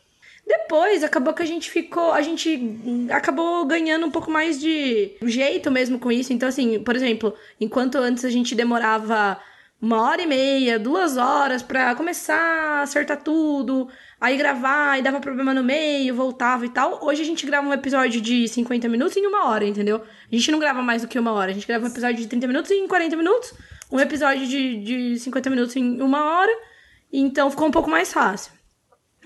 [0.45, 2.59] Depois acabou que a gente ficou, a gente
[3.09, 6.33] acabou ganhando um pouco mais de jeito mesmo com isso.
[6.33, 9.39] Então, assim, por exemplo, enquanto antes a gente demorava
[9.83, 15.19] uma hora e meia, duas horas para começar a acertar tudo, aí gravar, e dava
[15.19, 17.05] problema no meio, voltava e tal.
[17.05, 19.97] Hoje a gente grava um episódio de 50 minutos em uma hora, entendeu?
[20.31, 22.27] A gente não grava mais do que uma hora, a gente grava um episódio de
[22.27, 23.53] 30 minutos em 40 minutos,
[23.91, 26.51] um episódio de, de 50 minutos em uma hora,
[27.11, 28.53] então ficou um pouco mais fácil.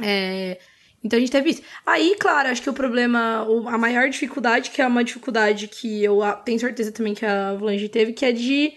[0.02, 0.60] É.
[1.04, 1.62] Então a gente teve isso.
[1.86, 6.20] Aí, claro, acho que o problema, a maior dificuldade, que é uma dificuldade que eu
[6.44, 8.74] tenho certeza também que a Volange teve, que é de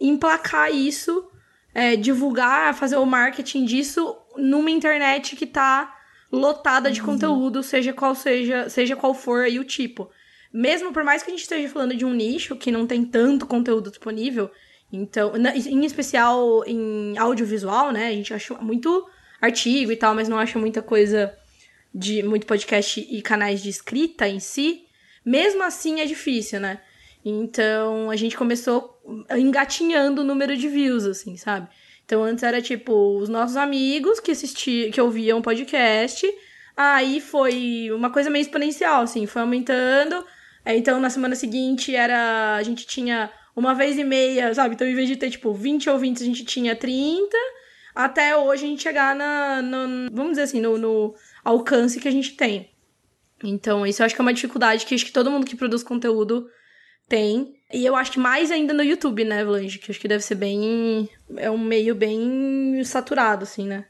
[0.00, 1.28] emplacar isso,
[1.74, 5.98] é, divulgar, fazer o marketing disso numa internet que tá
[6.30, 7.06] lotada de uhum.
[7.06, 10.10] conteúdo, seja qual seja, seja qual for aí o tipo.
[10.52, 13.46] Mesmo por mais que a gente esteja falando de um nicho que não tem tanto
[13.46, 14.50] conteúdo disponível,
[14.92, 18.08] então, em especial em audiovisual, né?
[18.08, 19.08] A gente acha muito
[19.40, 21.34] artigo e tal, mas não acha muita coisa
[21.94, 24.84] de muito podcast e canais de escrita em si,
[25.24, 26.80] mesmo assim é difícil, né?
[27.24, 29.00] Então a gente começou
[29.30, 31.68] engatinhando o número de views, assim, sabe?
[32.04, 36.26] Então antes era tipo os nossos amigos que assistiam, que ouviam podcast,
[36.76, 40.24] aí foi uma coisa meio exponencial, assim, foi aumentando.
[40.66, 44.74] Então na semana seguinte era a gente tinha uma vez e meia, sabe?
[44.74, 47.36] Então em vez de ter tipo 20 ouvintes, a gente tinha 30,
[47.94, 52.12] até hoje a gente chegar na, no, vamos dizer assim, no, no alcance que a
[52.12, 52.70] gente tem.
[53.42, 55.82] Então, isso eu acho que é uma dificuldade que acho que todo mundo que produz
[55.82, 56.48] conteúdo
[57.08, 57.54] tem.
[57.72, 59.78] E eu acho que mais ainda no YouTube, né, Vlange?
[59.78, 61.08] Que acho que deve ser bem.
[61.36, 63.86] É um meio bem saturado, assim, né?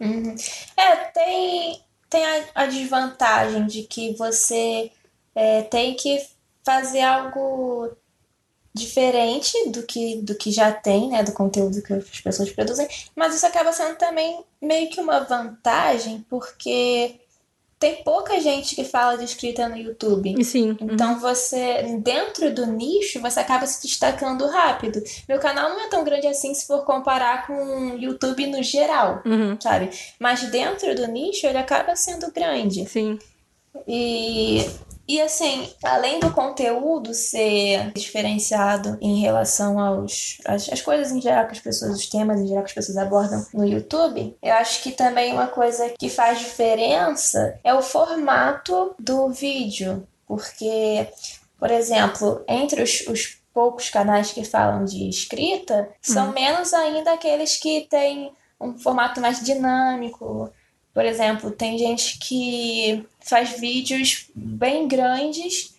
[0.00, 0.34] Uhum.
[0.76, 4.90] É, tem, tem a, a, desvantagem de que você
[5.34, 6.20] é, tem que
[6.64, 7.96] fazer algo
[8.76, 13.34] diferente do que, do que já tem, né, do conteúdo que as pessoas produzem, mas
[13.34, 17.18] isso acaba sendo também meio que uma vantagem, porque
[17.78, 20.42] tem pouca gente que fala de escrita no YouTube.
[20.44, 20.76] Sim.
[20.80, 21.20] Então uhum.
[21.20, 25.02] você, dentro do nicho, você acaba se destacando rápido.
[25.28, 29.22] Meu canal não é tão grande assim se for comparar com o YouTube no geral,
[29.24, 29.58] uhum.
[29.60, 29.90] sabe?
[30.18, 32.86] Mas dentro do nicho ele acaba sendo grande.
[32.86, 33.18] Sim.
[33.86, 34.64] E
[35.08, 41.46] e assim, além do conteúdo ser diferenciado em relação aos as, as, coisas em geral
[41.46, 44.82] que as pessoas, os temas em geral que as pessoas abordam no YouTube, eu acho
[44.82, 50.06] que também uma coisa que faz diferença é o formato do vídeo.
[50.26, 51.06] Porque,
[51.58, 56.34] por exemplo, entre os, os poucos canais que falam de escrita, são uhum.
[56.34, 60.50] menos ainda aqueles que têm um formato mais dinâmico,
[60.96, 65.74] por exemplo, tem gente que faz vídeos bem grandes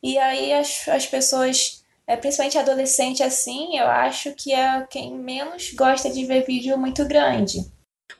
[0.00, 5.72] e aí as, as pessoas, é, principalmente adolescente assim, eu acho que é quem menos
[5.72, 7.68] gosta de ver vídeo muito grande.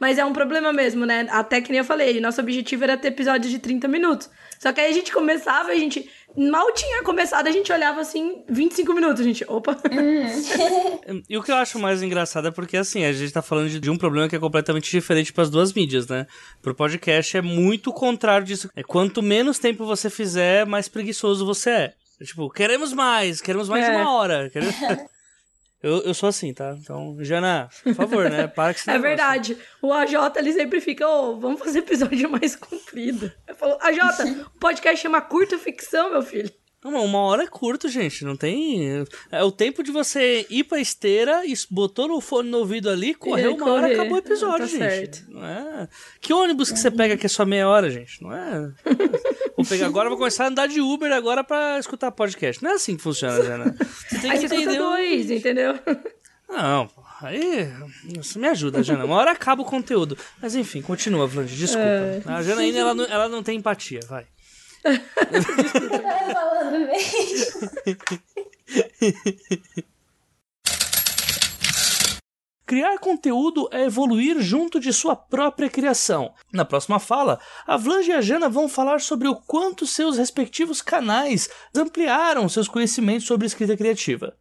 [0.01, 1.25] Mas é um problema mesmo, né?
[1.31, 4.29] Até que nem eu falei, nosso objetivo era ter episódios de 30 minutos.
[4.59, 8.43] Só que aí a gente começava, a gente mal tinha começado, a gente olhava assim,
[8.49, 9.77] 25 minutos, a gente, opa.
[9.91, 11.23] Uhum.
[11.29, 13.81] e o que eu acho mais engraçado é porque, assim, a gente tá falando de,
[13.81, 16.27] de um problema que é completamente diferente para as duas mídias, né?
[16.63, 18.71] Pro podcast é muito contrário disso.
[18.75, 21.95] É quanto menos tempo você fizer, mais preguiçoso você é.
[22.21, 23.91] é tipo, queremos mais, queremos mais é.
[23.91, 24.51] uma hora.
[24.51, 24.75] Queremos...
[25.83, 26.77] Eu, eu sou assim, tá?
[26.79, 28.47] Então, Jana, por favor, né?
[28.47, 29.57] Para que você É verdade.
[29.81, 33.33] O AJ, ele sempre fica, ô, oh, vamos fazer episódio mais comprido.
[33.49, 33.99] Eu falo, AJ,
[34.47, 36.53] o podcast chama Curta Ficção, meu filho.
[36.83, 38.25] Não, uma hora é curto, gente.
[38.25, 39.05] Não tem.
[39.31, 43.55] É o tempo de você ir pra esteira botou no fone no ouvido ali, correu
[43.55, 43.71] uma correr.
[43.71, 44.79] hora acabou o episódio, tá gente.
[44.79, 45.27] Certo.
[45.29, 45.89] Não é...
[46.23, 48.23] Que ônibus que você pega que é só meia hora, gente?
[48.23, 48.73] Não é.
[49.63, 52.63] vou pegar agora, vou começar a andar de Uber agora pra escutar podcast.
[52.63, 53.77] Não é assim que funciona, Jana.
[53.79, 54.79] Você tem Aí que você entender.
[54.79, 55.79] Dois, entendeu?
[56.49, 56.91] Não,
[57.23, 57.71] Aí,
[58.19, 59.05] isso me ajuda, Jana.
[59.05, 60.17] Uma hora acaba o conteúdo.
[60.41, 61.55] Mas enfim, continua, Vlange.
[61.55, 61.87] Desculpa.
[61.87, 62.23] É...
[62.25, 64.27] A Janaína, ela não, ela não tem empatia, vai.
[64.85, 67.61] Eu tava falando mesmo.
[72.71, 76.33] Criar conteúdo é evoluir junto de sua própria criação.
[76.53, 80.81] Na próxima fala, a Vlange e a Jana vão falar sobre o quanto seus respectivos
[80.81, 84.37] canais ampliaram seus conhecimentos sobre escrita criativa.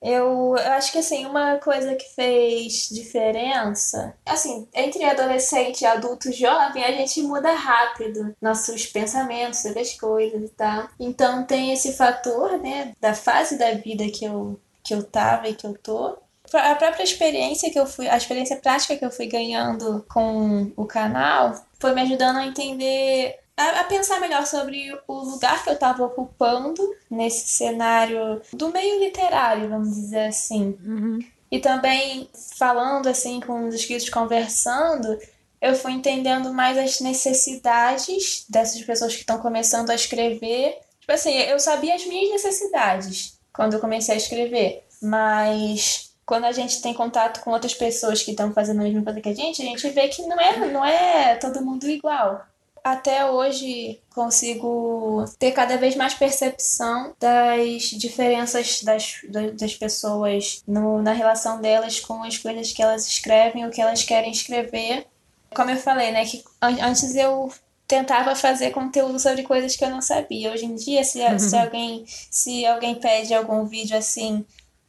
[0.00, 6.30] Eu, eu acho que assim, uma coisa que fez diferença, assim, entre adolescente e adulto
[6.30, 10.86] jovem, a gente muda rápido nossos pensamentos sobre as coisas e tal.
[11.00, 15.54] Então tem esse fator, né, da fase da vida que eu, que eu tava e
[15.54, 16.22] que eu tô.
[16.56, 20.84] A própria experiência que eu fui, a experiência prática que eu fui ganhando com o
[20.86, 25.74] canal foi me ajudando a entender a, a, pensar melhor sobre o lugar que eu
[25.74, 30.76] estava ocupando nesse cenário do meio literário, vamos dizer assim.
[30.84, 31.18] Uhum.
[31.50, 32.28] E também
[32.58, 35.16] falando assim com os escritos, conversando,
[35.60, 40.78] eu fui entendendo mais as necessidades dessas pessoas que estão começando a escrever.
[41.00, 46.52] Tipo assim, eu sabia as minhas necessidades quando eu comecei a escrever, mas quando a
[46.52, 49.62] gente tem contato com outras pessoas que estão fazendo a mesma coisa que a gente,
[49.62, 52.44] a gente vê que não é, não é todo mundo igual
[52.84, 59.20] até hoje consigo ter cada vez mais percepção das diferenças das,
[59.54, 64.02] das pessoas no, na relação delas com as coisas que elas escrevem, o que elas
[64.02, 65.06] querem escrever.
[65.54, 67.50] Como eu falei, né, que antes eu
[67.88, 70.52] tentava fazer conteúdo sobre coisas que eu não sabia.
[70.52, 74.44] Hoje em dia, se, se alguém se alguém pede algum vídeo assim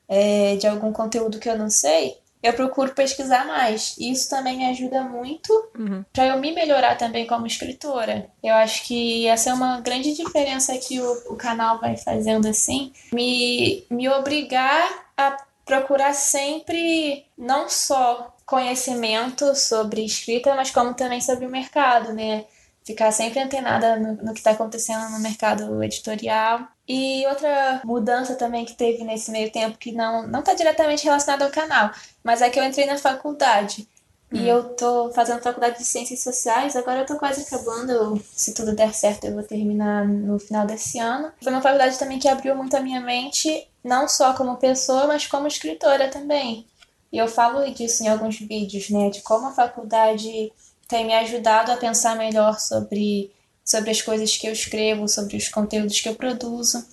[0.07, 3.95] é, de algum conteúdo que eu não sei, eu procuro pesquisar mais.
[3.97, 6.05] Isso também me ajuda muito uhum.
[6.13, 8.29] para eu me melhorar também como escritora.
[8.43, 12.93] Eu acho que essa é uma grande diferença que o, o canal vai fazendo assim,
[13.11, 21.47] me, me obrigar a procurar sempre não só conhecimento sobre escrita, mas como também sobre
[21.47, 22.45] o mercado, né?
[22.83, 28.63] Ficar sempre antenada no, no que está acontecendo no mercado editorial e outra mudança também
[28.63, 31.91] que teve nesse meio tempo, que não, não tá diretamente relacionada ao canal,
[32.23, 33.87] mas é que eu entrei na faculdade.
[34.31, 34.37] Hum.
[34.37, 38.21] E eu tô fazendo faculdade de Ciências Sociais, agora eu tô quase acabando.
[38.31, 41.31] Se tudo der certo, eu vou terminar no final desse ano.
[41.41, 45.27] Foi uma faculdade também que abriu muito a minha mente, não só como pessoa, mas
[45.27, 46.67] como escritora também.
[47.11, 49.09] E eu falo disso em alguns vídeos, né?
[49.09, 50.51] De como a faculdade
[50.87, 53.31] tem me ajudado a pensar melhor sobre
[53.65, 56.85] sobre as coisas que eu escrevo, sobre os conteúdos que eu produzo.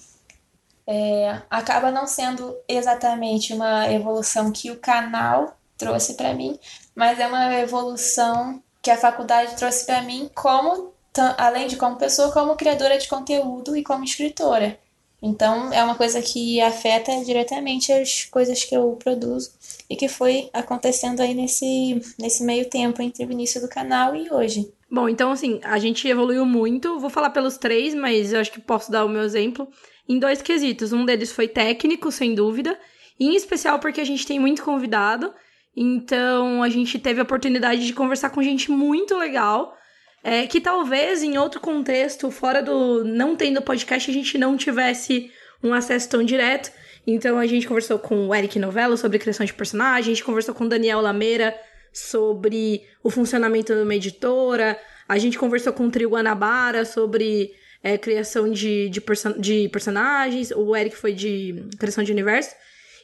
[0.87, 6.59] É, acaba não sendo exatamente uma evolução que o canal trouxe para mim,
[6.95, 10.93] mas é uma evolução que a faculdade trouxe para mim como
[11.37, 14.79] além de como pessoa, como criadora de conteúdo e como escritora.
[15.21, 19.53] Então é uma coisa que afeta diretamente as coisas que eu produzo
[19.89, 24.33] e que foi acontecendo aí nesse, nesse meio tempo entre o início do canal e
[24.33, 24.73] hoje.
[24.93, 26.99] Bom, então assim, a gente evoluiu muito.
[26.99, 29.67] Vou falar pelos três, mas eu acho que posso dar o meu exemplo.
[30.07, 30.93] Em dois quesitos.
[30.93, 32.79] Um deles foi técnico, sem dúvida.
[33.19, 35.33] Em especial porque a gente tem muito convidado.
[35.75, 39.75] Então a gente teve a oportunidade de conversar com gente muito legal.
[40.23, 45.33] É, que talvez em outro contexto, fora do não tendo podcast, a gente não tivesse
[45.63, 46.71] um acesso tão direto.
[47.07, 50.55] Então a gente conversou com o Eric Novello sobre criação de personagem, a gente conversou
[50.55, 51.59] com o Daniel Lameira
[51.93, 54.79] sobre o funcionamento de uma editora.
[55.09, 60.51] A gente conversou com o Trio Guanabara sobre é, criação de, de, person de personagens.
[60.53, 62.55] O Eric foi de criação de universo.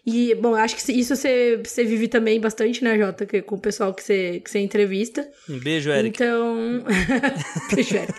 [0.06, 3.26] E, bom, acho que isso você, você vive também bastante, né, Jota?
[3.26, 5.28] Que, com o pessoal que você, que você entrevista.
[5.48, 6.16] Um beijo, Eric.
[6.16, 6.84] Então.
[7.74, 8.14] beijo, Eric.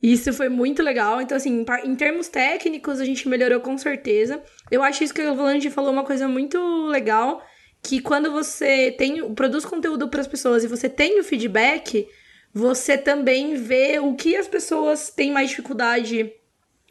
[0.00, 1.20] Isso foi muito legal.
[1.20, 4.42] Então, assim, em termos técnicos, a gente melhorou com certeza.
[4.70, 7.42] Eu acho isso que o Volante falou uma coisa muito legal
[7.82, 12.08] que quando você tem produz conteúdo para as pessoas e você tem o feedback,
[12.54, 16.32] você também vê o que as pessoas têm mais dificuldade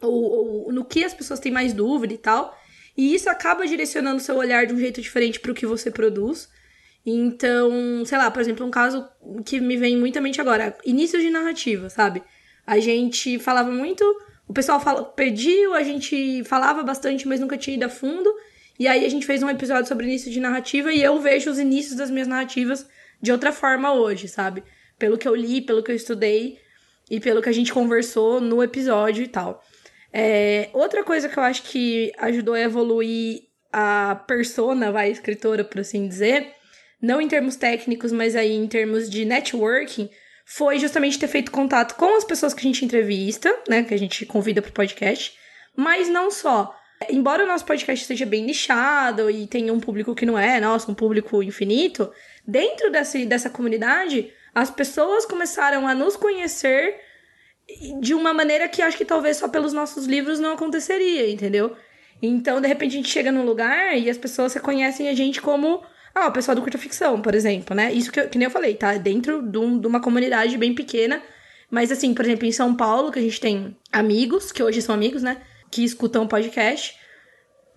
[0.02, 2.56] ou, ou no que as pessoas têm mais dúvida e tal.
[2.96, 6.50] E isso acaba direcionando seu olhar de um jeito diferente para o que você produz.
[7.06, 9.08] Então, sei lá, por exemplo, um caso
[9.44, 12.22] que me vem muito à mente agora, início de narrativa, sabe?
[12.66, 14.04] A gente falava muito,
[14.46, 18.32] o pessoal fala, pediu, a gente falava bastante, mas nunca tinha ido a fundo.
[18.78, 21.58] E aí a gente fez um episódio sobre início de narrativa e eu vejo os
[21.58, 22.86] inícios das minhas narrativas
[23.20, 24.62] de outra forma hoje, sabe?
[24.98, 26.58] Pelo que eu li, pelo que eu estudei
[27.10, 29.62] e pelo que a gente conversou no episódio e tal.
[30.12, 33.42] É, outra coisa que eu acho que ajudou a evoluir
[33.72, 36.52] a persona, vai, escritora, por assim dizer,
[37.00, 40.10] não em termos técnicos, mas aí em termos de networking,
[40.44, 43.98] foi justamente ter feito contato com as pessoas que a gente entrevista, né, que a
[43.98, 45.32] gente convida para o podcast,
[45.74, 46.76] mas não só.
[47.10, 50.90] Embora o nosso podcast seja bem nichado e tenha um público que não é, nossa,
[50.90, 52.10] um público infinito,
[52.46, 57.00] dentro dessa, dessa comunidade, as pessoas começaram a nos conhecer
[58.00, 61.76] de uma maneira que acho que talvez só pelos nossos livros não aconteceria, entendeu?
[62.20, 65.82] Então, de repente, a gente chega num lugar e as pessoas reconhecem a gente como
[66.14, 67.92] ah, o pessoal do curta ficção, por exemplo, né?
[67.92, 68.94] Isso que, que nem eu falei, tá?
[68.94, 71.22] Dentro de, um, de uma comunidade bem pequena.
[71.70, 74.94] Mas, assim, por exemplo, em São Paulo, que a gente tem amigos, que hoje são
[74.94, 75.38] amigos, né?
[75.72, 76.94] Que escutam o podcast.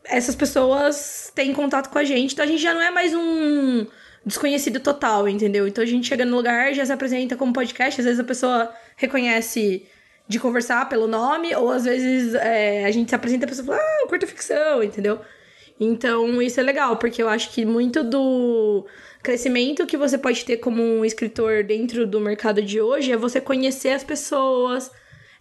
[0.03, 2.33] Essas pessoas têm contato com a gente.
[2.33, 3.87] Então, a gente já não é mais um
[4.25, 5.67] desconhecido total, entendeu?
[5.67, 8.73] Então a gente chega no lugar, já se apresenta como podcast, às vezes a pessoa
[8.97, 9.85] reconhece
[10.27, 13.67] de conversar pelo nome, ou às vezes é, a gente se apresenta e a pessoa
[13.67, 15.19] fala, ah, curta ficção, entendeu?
[15.79, 18.87] Então isso é legal, porque eu acho que muito do
[19.21, 23.39] crescimento que você pode ter como um escritor dentro do mercado de hoje é você
[23.39, 24.89] conhecer as pessoas,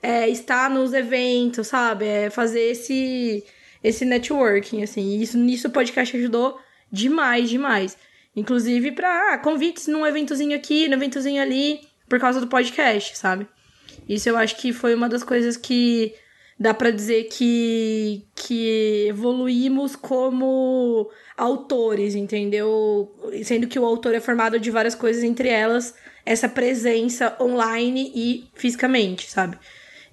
[0.04, 2.04] é, estar nos eventos, sabe?
[2.04, 3.42] É fazer esse,
[3.82, 5.18] esse networking, assim.
[5.18, 6.60] Isso, nisso o podcast ajudou
[6.92, 7.96] demais, demais.
[8.36, 13.46] Inclusive para ah, convites num eventozinho aqui, num eventozinho ali, por causa do podcast, sabe?
[14.06, 16.14] Isso eu acho que foi uma das coisas que
[16.60, 23.10] dá para dizer que, que evoluímos como autores, entendeu?
[23.42, 25.94] Sendo que o autor é formado de várias coisas, entre elas
[26.26, 29.58] essa presença online e fisicamente, sabe?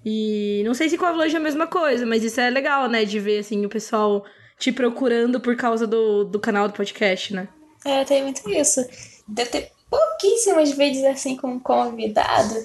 [0.04, 2.90] E não sei se com a Vlog é a mesma coisa, mas isso é legal,
[2.90, 3.06] né?
[3.06, 4.26] De ver, assim, o pessoal
[4.58, 7.48] te procurando por causa do, do canal do podcast, né?
[7.86, 8.86] É, tem muito isso.
[9.28, 12.56] Deve ter pouquíssimas vezes assim com convidado.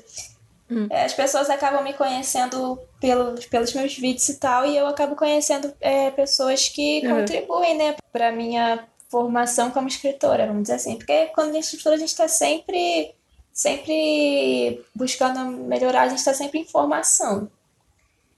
[0.70, 0.88] Hum.
[0.90, 5.14] É, as pessoas acabam me conhecendo pelo, pelos meus vídeos e tal, e eu acabo
[5.14, 7.20] conhecendo é, pessoas que uhum.
[7.20, 10.96] contribuem, né, pra minha formação como escritora, vamos dizer assim.
[10.96, 13.14] Porque quando a gente é escritora, a gente está sempre,
[13.56, 17.50] sempre buscando melhorar, a gente está sempre em formação.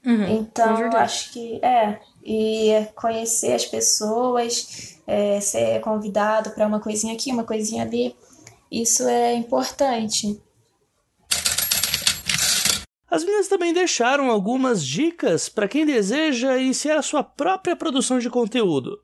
[0.05, 1.99] Uhum, então, eu acho que é.
[2.23, 8.15] E conhecer as pessoas, é, ser convidado para uma coisinha aqui, uma coisinha ali,
[8.71, 10.41] isso é importante.
[13.11, 18.29] As meninas também deixaram algumas dicas para quem deseja iniciar a sua própria produção de
[18.29, 19.01] conteúdo.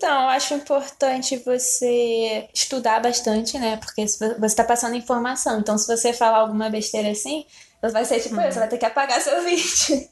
[0.00, 3.76] Então, eu acho importante você estudar bastante, né?
[3.76, 5.60] Porque você está passando informação.
[5.60, 7.44] Então, se você falar alguma besteira assim,
[7.82, 8.50] vai ser tipo, uhum.
[8.50, 10.08] você vai ter que apagar seu vídeo.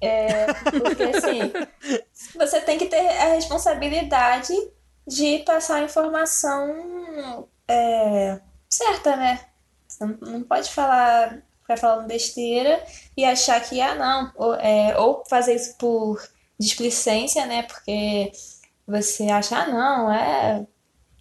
[0.00, 0.46] É,
[0.80, 1.52] porque assim,
[2.36, 4.54] você tem que ter a responsabilidade
[5.06, 9.40] de passar a informação é, certa, né?
[9.86, 12.82] Você não pode falar, ficar falando besteira
[13.14, 16.26] e achar que, ah, não, ou, é, ou fazer isso por
[16.58, 17.64] displicência, né?
[17.64, 18.32] Porque
[18.88, 20.66] você acha, ah, não, é,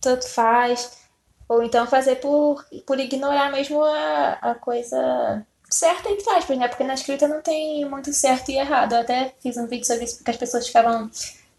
[0.02, 1.06] tanto faz.
[1.50, 6.68] Ou então fazer por, por ignorar mesmo a, a coisa certa, entre aspas, né?
[6.68, 8.94] Porque na escrita não tem muito certo e errado.
[8.94, 11.10] Eu até fiz um vídeo sobre isso porque as pessoas ficavam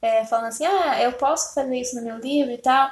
[0.02, 2.90] é, falando assim: ah, eu posso fazer isso no meu livro e tal.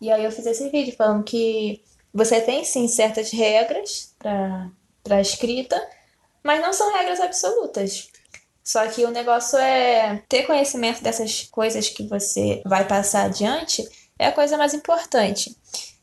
[0.00, 1.82] E aí eu fiz esse vídeo falando que
[2.12, 5.80] você tem sim certas regras para escrita,
[6.42, 8.08] mas não são regras absolutas.
[8.68, 13.82] Só que o negócio é ter conhecimento dessas coisas que você vai passar adiante
[14.18, 15.56] é a coisa mais importante.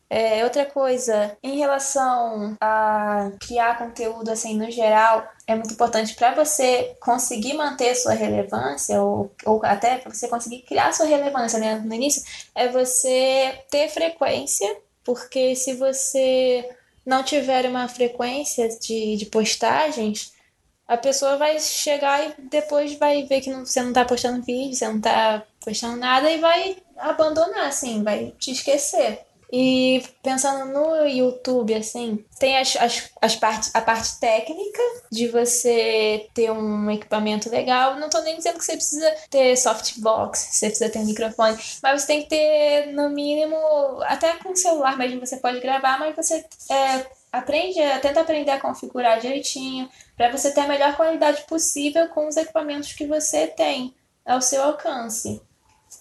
[0.10, 6.34] É, outra coisa, em relação a criar conteúdo assim no geral, é muito importante para
[6.34, 11.76] você conseguir manter sua relevância ou, ou até para você conseguir criar sua relevância né,
[11.76, 12.24] no início,
[12.56, 16.68] é você ter frequência, porque se você
[17.06, 20.34] não tiver uma frequência de, de postagens,
[20.88, 24.76] a pessoa vai chegar e depois vai ver que não, você não está postando vídeo,
[24.76, 29.26] você não está postando nada e vai abandonar, assim, vai te esquecer.
[29.58, 36.28] E pensando no YouTube, assim, tem as, as, as partes, a parte técnica de você
[36.34, 37.96] ter um equipamento legal.
[37.96, 42.02] Não tô nem dizendo que você precisa ter softbox, você precisa ter um microfone, mas
[42.02, 43.56] você tem que ter, no mínimo,
[44.02, 48.60] até com o celular mesmo você pode gravar, mas você é, aprende, tenta aprender a
[48.60, 53.96] configurar direitinho, para você ter a melhor qualidade possível com os equipamentos que você tem
[54.26, 55.42] ao seu alcance.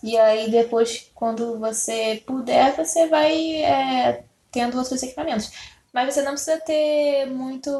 [0.04, 5.50] E aí depois, quando você puder, você vai é, tendo outros equipamentos.
[5.94, 7.70] Mas você não precisa ter muito.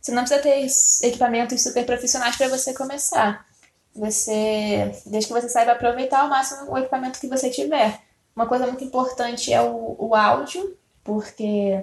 [0.00, 3.44] Você não precisa ter equipamentos super profissionais para você começar.
[3.92, 4.92] Você.
[5.04, 7.98] Desde que você saiba aproveitar ao máximo o equipamento que você tiver.
[8.36, 11.82] Uma coisa muito importante é o, o áudio, porque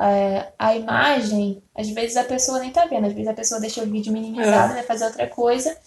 [0.00, 3.84] é, a imagem, às vezes a pessoa nem tá vendo, às vezes a pessoa deixa
[3.84, 4.76] o vídeo minimizado, é.
[4.76, 5.78] vai fazer outra coisa.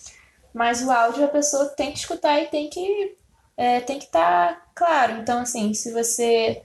[0.54, 3.18] Mas o áudio a pessoa tem que escutar e tem que
[3.58, 5.18] é, tem que estar tá claro.
[5.20, 6.64] Então, assim, se você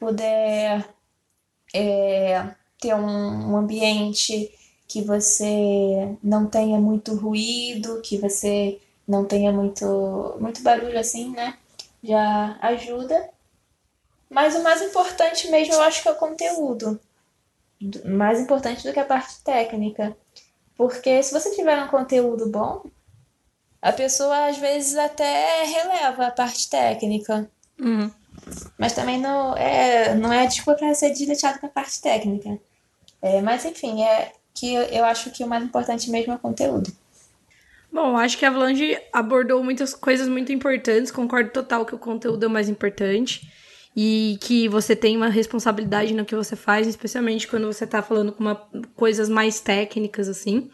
[0.00, 0.84] puder
[1.72, 4.52] é, ter um, um ambiente
[4.88, 11.56] que você não tenha muito ruído, que você não tenha muito, muito barulho assim, né?
[12.02, 13.30] Já ajuda.
[14.28, 17.00] Mas o mais importante mesmo eu acho que é o conteúdo.
[18.04, 20.16] Mais importante do que a parte técnica.
[20.76, 22.82] Porque se você tiver um conteúdo bom,
[23.82, 27.50] a pessoa às vezes até releva a parte técnica.
[27.80, 28.10] Uhum.
[28.78, 32.58] Mas também não é, não é desculpa para ser desleixado com a parte técnica.
[33.20, 36.90] É, mas enfim, é que eu acho que o mais importante mesmo é o conteúdo.
[37.92, 41.10] Bom, acho que a Avalanche abordou muitas coisas muito importantes.
[41.10, 43.52] Concordo total que o conteúdo é o mais importante.
[43.94, 48.32] E que você tem uma responsabilidade no que você faz, especialmente quando você tá falando
[48.32, 48.54] com uma,
[48.96, 50.70] coisas mais técnicas, assim.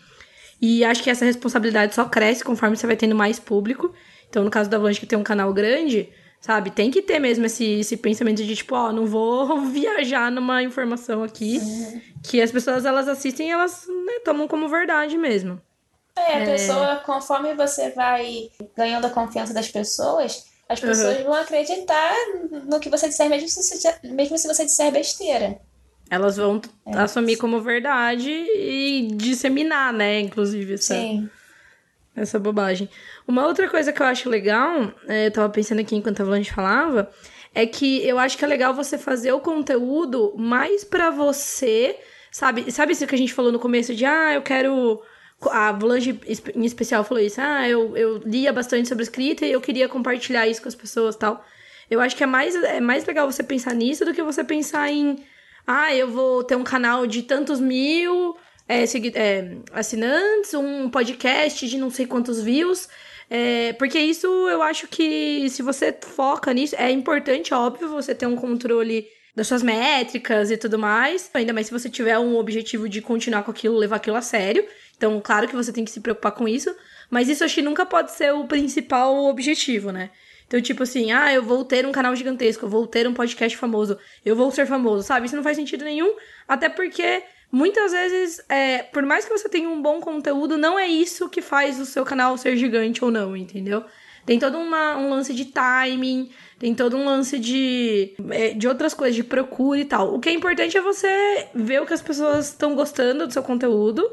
[0.61, 3.93] E acho que essa responsabilidade só cresce conforme você vai tendo mais público.
[4.29, 6.71] Então, no caso da Avalanche, que tem um canal grande, sabe?
[6.71, 11.23] Tem que ter mesmo esse, esse pensamento de, tipo, ó, não vou viajar numa informação
[11.23, 12.01] aqui uhum.
[12.23, 15.61] que as pessoas, elas assistem e elas né, tomam como verdade mesmo.
[16.17, 16.45] É, a é...
[16.47, 21.25] pessoa, conforme você vai ganhando a confiança das pessoas, as pessoas uhum.
[21.25, 22.13] vão acreditar
[22.67, 25.61] no que você disser, mesmo se, mesmo se você disser besteira.
[26.11, 26.99] Elas vão é.
[26.99, 30.21] assumir como verdade e disseminar, né?
[30.21, 31.29] Inclusive, essa, Sim.
[32.17, 32.89] essa bobagem.
[33.27, 36.53] Uma outra coisa que eu acho legal, é, eu tava pensando aqui enquanto a Valente
[36.53, 37.11] falava,
[37.55, 41.99] é que eu acho que é legal você fazer o conteúdo mais para você,
[42.31, 42.71] sabe?
[42.73, 45.03] Sabe isso que a gente falou no começo de, ah, eu quero.
[45.53, 46.19] A Volange
[46.55, 50.49] em especial falou isso, ah, eu, eu lia bastante sobre escrita e eu queria compartilhar
[50.49, 51.45] isso com as pessoas tal.
[51.89, 54.91] Eu acho que é mais, é mais legal você pensar nisso do que você pensar
[54.91, 55.17] em
[55.71, 58.35] ah, eu vou ter um canal de tantos mil
[58.67, 62.89] é, é, assinantes, um podcast de não sei quantos views.
[63.29, 68.25] É, porque isso eu acho que se você foca nisso, é importante, óbvio, você ter
[68.25, 69.07] um controle
[69.37, 71.31] das suas métricas e tudo mais.
[71.35, 74.67] Ainda mais se você tiver um objetivo de continuar com aquilo, levar aquilo a sério.
[74.97, 76.75] Então, claro que você tem que se preocupar com isso.
[77.11, 80.11] Mas isso acho que nunca pode ser o principal objetivo, né?
[80.49, 83.57] Então, tipo assim, ah, eu vou ter um canal gigantesco, eu vou ter um podcast
[83.57, 85.27] famoso, eu vou ser famoso, sabe?
[85.27, 86.17] Isso não faz sentido nenhum,
[86.49, 87.23] até porque
[87.53, 91.43] muitas vezes, é, por mais que você tenha um bom conteúdo, não é isso que
[91.43, 93.85] faz o seu canal ser gigante ou não, entendeu?
[94.25, 98.95] Tem todo uma, um lance de timing, tem todo um lance de, é, de outras
[98.95, 100.15] coisas, de procura e tal.
[100.15, 103.43] O que é importante é você ver o que as pessoas estão gostando do seu
[103.43, 104.11] conteúdo,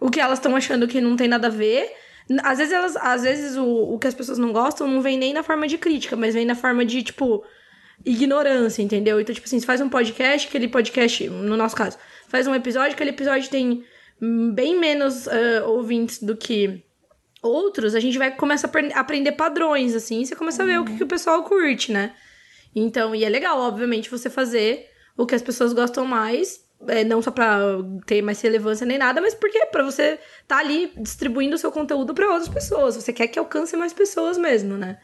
[0.00, 1.92] o que elas estão achando que não tem nada a ver
[2.42, 5.32] às vezes, elas, às vezes o, o que as pessoas não gostam não vem nem
[5.32, 7.44] na forma de crítica, mas vem na forma de, tipo,
[8.04, 9.20] ignorância, entendeu?
[9.20, 11.98] Então, tipo assim, se faz um podcast, aquele podcast, no nosso caso,
[12.28, 13.84] faz um episódio, aquele episódio tem
[14.54, 16.82] bem menos uh, ouvintes do que
[17.42, 20.68] outros, a gente vai começar a aprender padrões, assim, e você começa uhum.
[20.68, 22.14] a ver o que, que o pessoal curte, né?
[22.74, 27.22] Então, e é legal, obviamente, você fazer o que as pessoas gostam mais é, não
[27.22, 27.58] só para
[28.06, 32.14] ter mais relevância nem nada, mas porque para você tá ali distribuindo o seu conteúdo
[32.14, 32.96] para outras pessoas.
[32.96, 34.98] Você quer que alcance mais pessoas mesmo, né?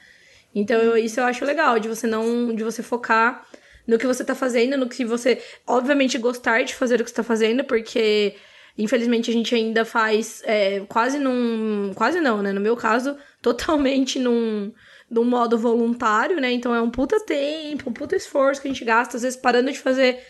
[0.54, 2.54] Então, eu, isso eu acho legal, de você não.
[2.54, 3.46] de você focar
[3.86, 5.42] no que você tá fazendo, no que você.
[5.66, 8.34] Obviamente, gostar de fazer o que você tá fazendo, porque.
[8.78, 11.92] Infelizmente, a gente ainda faz é, quase num.
[11.94, 12.52] Quase não, né?
[12.52, 14.72] No meu caso, totalmente num,
[15.10, 16.50] num modo voluntário, né?
[16.52, 19.70] Então é um puta tempo, um puta esforço que a gente gasta, às vezes parando
[19.70, 20.20] de fazer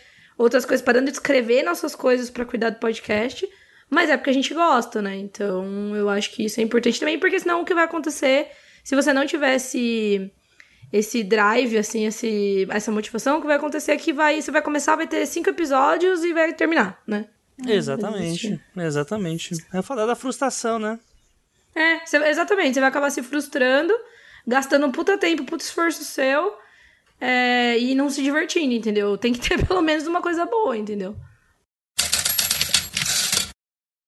[0.41, 3.47] outras coisas, parando de escrever nossas coisas para cuidar do podcast.
[3.89, 5.17] Mas é porque a gente gosta, né?
[5.17, 8.47] Então eu acho que isso é importante também, porque senão o que vai acontecer
[8.83, 10.31] se você não tivesse
[10.91, 14.61] esse drive, assim, esse, essa motivação, o que vai acontecer é que vai, você vai
[14.61, 17.25] começar, vai ter cinco episódios e vai terminar, né?
[17.65, 19.55] Exatamente, exatamente.
[19.73, 20.99] É falar da frustração, né?
[21.75, 22.73] É, você, exatamente.
[22.73, 23.93] Você vai acabar se frustrando,
[24.45, 26.57] gastando um puta tempo, puta esforço seu,
[27.21, 29.15] é, e não se divertindo, entendeu?
[29.15, 31.15] Tem que ter pelo menos uma coisa boa, entendeu?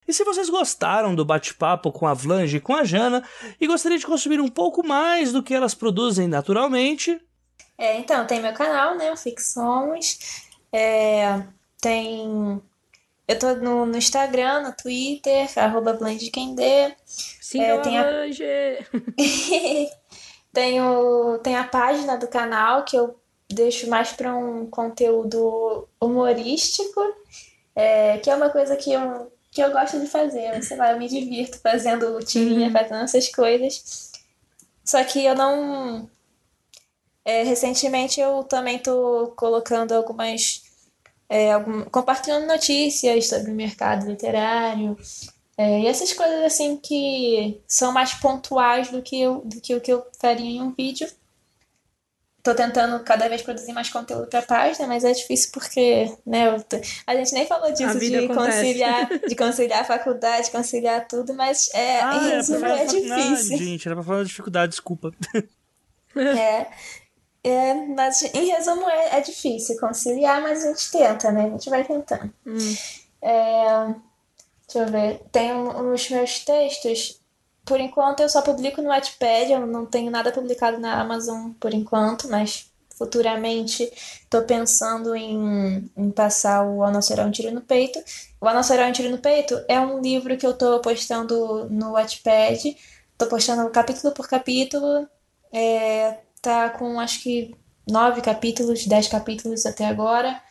[0.07, 3.23] E se vocês gostaram do bate-papo com a Vlange e com a Jana
[3.61, 7.21] e gostariam de consumir um pouco mais do que elas produzem naturalmente.
[7.77, 9.11] É, então, tem meu canal, né?
[9.11, 10.43] O Fixomos.
[10.71, 11.41] É,
[11.79, 12.61] tem.
[13.27, 16.93] Eu tô no, no, Instagram, no Twitter, arroba BlangeQuemDê.
[17.05, 18.03] Sim, é, tem a...
[20.53, 23.19] tem, o, tem a página do canal que eu
[23.51, 27.01] deixo mais para um conteúdo humorístico,
[27.75, 30.61] é, que é uma coisa que eu que eu gosto de fazer.
[30.63, 32.73] Sei lá, eu me divirto fazendo tirinha, uhum.
[32.73, 34.11] fazendo essas coisas.
[34.83, 36.09] Só que eu não.
[37.23, 40.63] É, recentemente eu também tô colocando algumas.
[41.29, 44.97] É, algum, compartilhando notícias sobre o mercado literário.
[45.57, 49.81] É, e essas coisas assim que são mais pontuais do que, eu, do que o
[49.81, 51.07] que eu faria em um vídeo
[52.43, 56.61] tô tentando cada vez produzir mais conteúdo para a página, mas é difícil porque, né,
[57.07, 62.01] a gente nem falou disso de conciliar, de conciliar a faculdade, conciliar tudo, mas é,
[62.01, 63.57] ah, em é, resumo é, difícil.
[63.57, 65.11] gente, era para falar da dificuldade, desculpa.
[66.15, 66.67] É,
[67.43, 71.45] é, mas em resumo é, é difícil conciliar, mas a gente tenta, né?
[71.45, 72.31] A gente vai tentando.
[72.45, 72.75] Hum.
[73.19, 73.95] É,
[74.73, 75.21] deixa eu ver.
[75.31, 77.21] Tem os meus textos
[77.65, 81.73] por enquanto eu só publico no Wattpad, eu não tenho nada publicado na Amazon por
[81.73, 83.89] enquanto, mas futuramente
[84.21, 87.99] estou pensando em, em, passar o Anocerol um Tiro no Peito.
[88.41, 92.77] O Anocerol um Tiro no Peito é um livro que eu estou postando no Wattpad,
[93.13, 95.07] estou postando capítulo por capítulo,
[95.51, 97.55] é, tá com acho que
[97.89, 100.41] nove capítulos, dez capítulos até agora.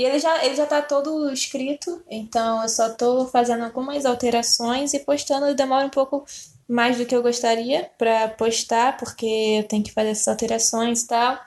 [0.00, 4.94] E ele já, ele já tá todo escrito, então eu só tô fazendo algumas alterações
[4.94, 5.54] e postando.
[5.54, 6.24] Demora um pouco
[6.66, 9.26] mais do que eu gostaria para postar, porque
[9.58, 11.38] eu tenho que fazer essas alterações e tal.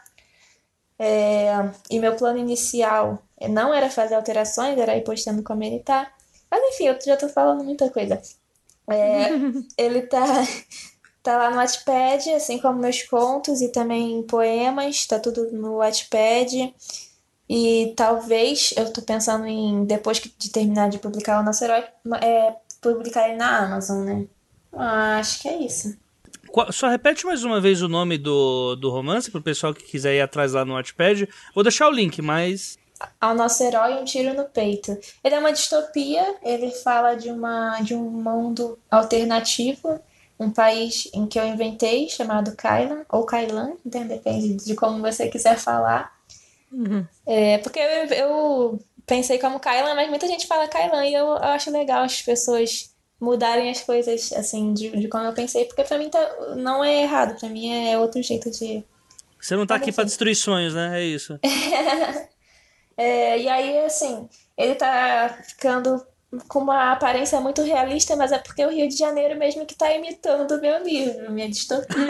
[1.00, 1.52] É,
[1.90, 6.14] e meu plano inicial não era fazer alterações, era ir postando como ele tá.
[6.52, 8.22] Mas enfim, eu já tô falando muita coisa.
[8.88, 9.30] É,
[9.84, 10.26] ele tá,
[11.24, 16.72] tá lá no Wattpad, assim como meus contos e também poemas, tá tudo no Wattpad.
[17.50, 21.84] E talvez eu tô pensando em, depois de terminar de publicar o nosso herói,
[22.22, 24.26] é, publicar ele na Amazon, né?
[24.72, 25.96] Ah, acho que é isso.
[26.72, 30.22] Só repete mais uma vez o nome do, do romance pro pessoal que quiser ir
[30.22, 31.28] atrás lá no Watchpad.
[31.54, 32.78] Vou deixar o link, mas.
[33.20, 34.96] Ao nosso herói, um tiro no peito.
[35.24, 40.00] Ele é uma distopia, ele fala de, uma, de um mundo alternativo,
[40.40, 45.58] um país em que eu inventei, chamado Kailan, ou Kailan, depende de como você quiser
[45.58, 46.13] falar.
[46.74, 47.06] Uhum.
[47.28, 51.36] É, porque eu, eu, pensei como Kylan, mas muita gente fala Kylan e eu, eu,
[51.36, 55.98] acho legal as pessoas mudarem as coisas, assim, de, de como eu pensei, porque pra
[55.98, 58.84] mim tá, não é errado, pra mim é outro jeito de.
[59.40, 61.02] Você não tá aqui pra destruir sonhos, né?
[61.02, 61.38] É isso.
[62.98, 66.04] é, e aí, assim, ele tá ficando
[66.48, 69.94] com uma aparência muito realista, mas é porque o Rio de Janeiro mesmo que tá
[69.94, 72.08] imitando o meu livro, minha distopia.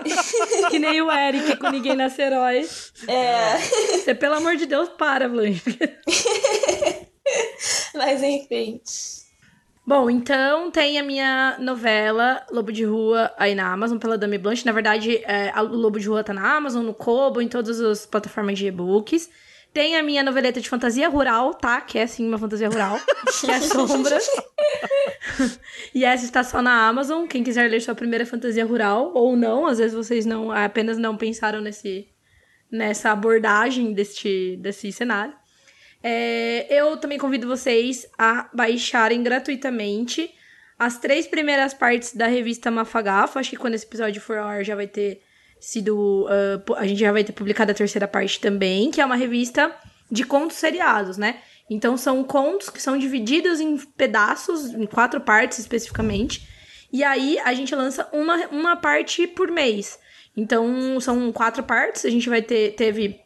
[0.70, 2.68] que nem o Eric com Ninguém Nasce Herói.
[3.08, 3.58] É.
[3.98, 5.62] Você, pelo amor de Deus, para, Blanche.
[7.94, 8.80] mas enfim.
[9.86, 14.66] Bom, então tem a minha novela Lobo de Rua aí na Amazon pela Dami Blanche.
[14.66, 18.04] Na verdade, é, o Lobo de Rua tá na Amazon, no Kobo, em todas as
[18.04, 19.30] plataformas de e-books.
[19.76, 21.82] Tem a minha noveleta de fantasia rural, tá?
[21.82, 22.98] Que é sim uma fantasia rural,
[23.38, 24.18] que é Sombra.
[25.94, 27.26] e essa está só na Amazon.
[27.26, 31.14] Quem quiser ler sua primeira fantasia rural, ou não, às vezes vocês não apenas não
[31.14, 32.08] pensaram nesse,
[32.72, 35.34] nessa abordagem deste, desse cenário.
[36.02, 40.32] É, eu também convido vocês a baixarem gratuitamente
[40.78, 43.38] as três primeiras partes da revista Mafagafo.
[43.38, 45.20] Acho que quando esse episódio for ao ar já vai ter
[45.60, 46.26] sido.
[46.26, 49.74] Uh, a gente já vai ter publicado a terceira parte também, que é uma revista
[50.10, 51.40] de contos seriados, né?
[51.68, 56.48] Então são contos que são divididos em pedaços, em quatro partes especificamente.
[56.92, 59.98] E aí a gente lança uma, uma parte por mês.
[60.36, 62.04] Então são quatro partes.
[62.04, 62.74] A gente vai ter.
[62.74, 63.20] Teve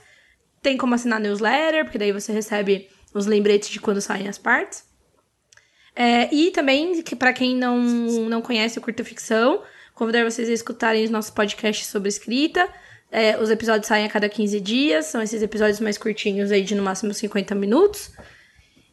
[0.64, 4.84] Tem como assinar newsletter, porque daí você recebe os lembretes de quando saem as partes.
[5.96, 9.62] É, e também, que para quem não, não conhece o Curta Ficção,
[9.94, 12.68] convidar vocês a escutarem os nossos podcasts sobre escrita.
[13.12, 16.74] É, os episódios saem a cada 15 dias, são esses episódios mais curtinhos aí de
[16.74, 18.12] no máximo 50 minutos.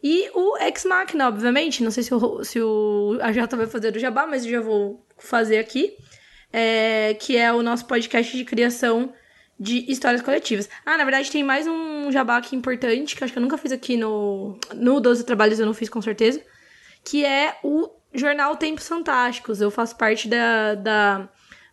[0.02, 3.98] E o Ex Machina, obviamente, não sei se o, se o AJ vai fazer o
[3.98, 5.96] jabá, mas eu já vou fazer aqui.
[6.52, 9.12] É, que é o nosso podcast de criação
[9.60, 10.70] de histórias coletivas.
[10.86, 13.70] Ah, na verdade tem mais um jabá aqui importante, que acho que eu nunca fiz
[13.70, 16.40] aqui no, no 12 Trabalhos, eu não fiz com certeza,
[17.04, 19.60] que é o jornal Tempos Fantásticos.
[19.60, 21.28] Eu faço parte da, da,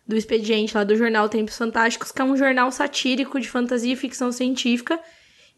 [0.06, 3.96] do expediente lá do jornal Tempos Fantásticos, que é um jornal satírico de fantasia e
[3.96, 5.00] ficção científica,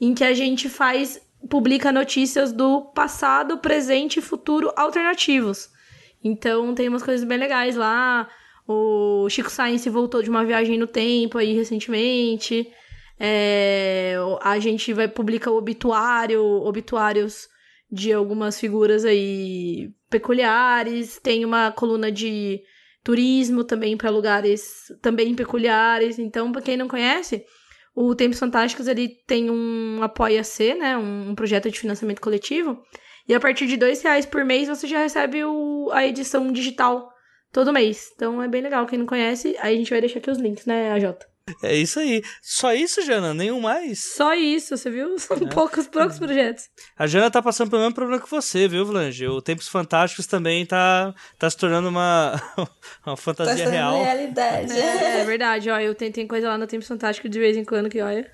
[0.00, 5.68] em que a gente faz publica notícias do passado, presente e futuro alternativos.
[6.22, 8.28] Então tem umas coisas bem legais lá.
[8.72, 12.70] O Chico Science voltou de uma viagem no tempo aí recentemente.
[13.18, 17.48] É, a gente vai publicar obituário, obituários
[17.90, 21.18] de algumas figuras aí peculiares.
[21.18, 22.60] Tem uma coluna de
[23.02, 26.20] turismo também para lugares também peculiares.
[26.20, 27.44] Então, para quem não conhece,
[27.92, 32.80] o Tempos Fantásticos ele tem um apoia-se, né, um projeto de financiamento coletivo.
[33.28, 37.10] E a partir de dois reais por mês você já recebe o, a edição digital
[37.52, 38.10] todo mês.
[38.14, 38.86] Então é bem legal.
[38.86, 41.30] Quem não conhece, aí a gente vai deixar aqui os links, né, AJ?
[41.62, 42.22] É isso aí.
[42.40, 43.34] Só isso, Jana?
[43.34, 44.12] Nenhum mais?
[44.14, 45.18] Só isso, você viu?
[45.18, 45.46] São é.
[45.46, 46.68] poucos, poucos projetos.
[46.96, 49.26] A Jana tá passando pelo mesmo problema que você, viu, Vlange?
[49.26, 52.40] O Tempos Fantásticos também tá, tá se tornando uma,
[53.04, 54.02] uma fantasia tá real.
[54.02, 54.72] realidade.
[54.72, 55.80] É, é verdade, ó.
[55.80, 58.30] Eu tenho, tenho coisa lá no Tempos Fantásticos de vez em quando que, olha.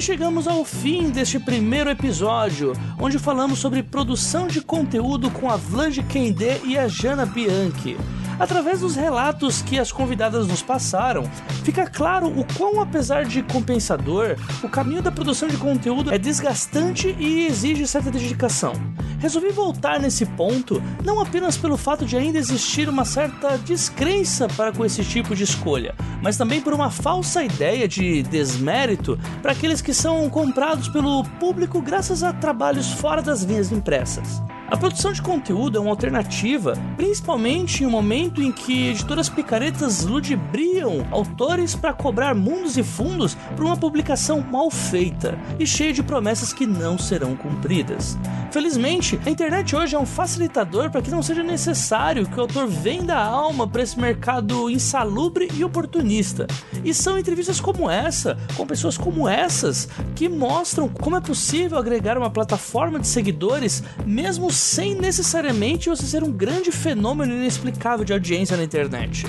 [0.00, 5.56] E chegamos ao fim deste primeiro episódio, onde falamos sobre produção de conteúdo com a
[5.56, 7.98] Vlange Kendé e a Jana Bianchi.
[8.40, 11.24] Através dos relatos que as convidadas nos passaram,
[11.62, 14.34] fica claro o quão, apesar de compensador,
[14.64, 18.72] o caminho da produção de conteúdo é desgastante e exige certa dedicação.
[19.18, 24.72] Resolvi voltar nesse ponto não apenas pelo fato de ainda existir uma certa descrença para
[24.72, 29.82] com esse tipo de escolha, mas também por uma falsa ideia de desmérito para aqueles
[29.82, 34.40] que são comprados pelo público graças a trabalhos fora das linhas impressas.
[34.70, 40.04] A produção de conteúdo é uma alternativa, principalmente em um momento em que editoras picaretas
[40.04, 46.04] ludibriam autores para cobrar mundos e fundos por uma publicação mal feita e cheia de
[46.04, 48.16] promessas que não serão cumpridas.
[48.52, 52.68] Felizmente, a internet hoje é um facilitador para que não seja necessário que o autor
[52.68, 56.46] venda a alma para esse mercado insalubre e oportunista.
[56.84, 62.16] E são entrevistas como essa, com pessoas como essas, que mostram como é possível agregar
[62.16, 68.56] uma plataforma de seguidores mesmo sem necessariamente você ser um grande fenômeno inexplicável de audiência
[68.56, 69.26] na internet.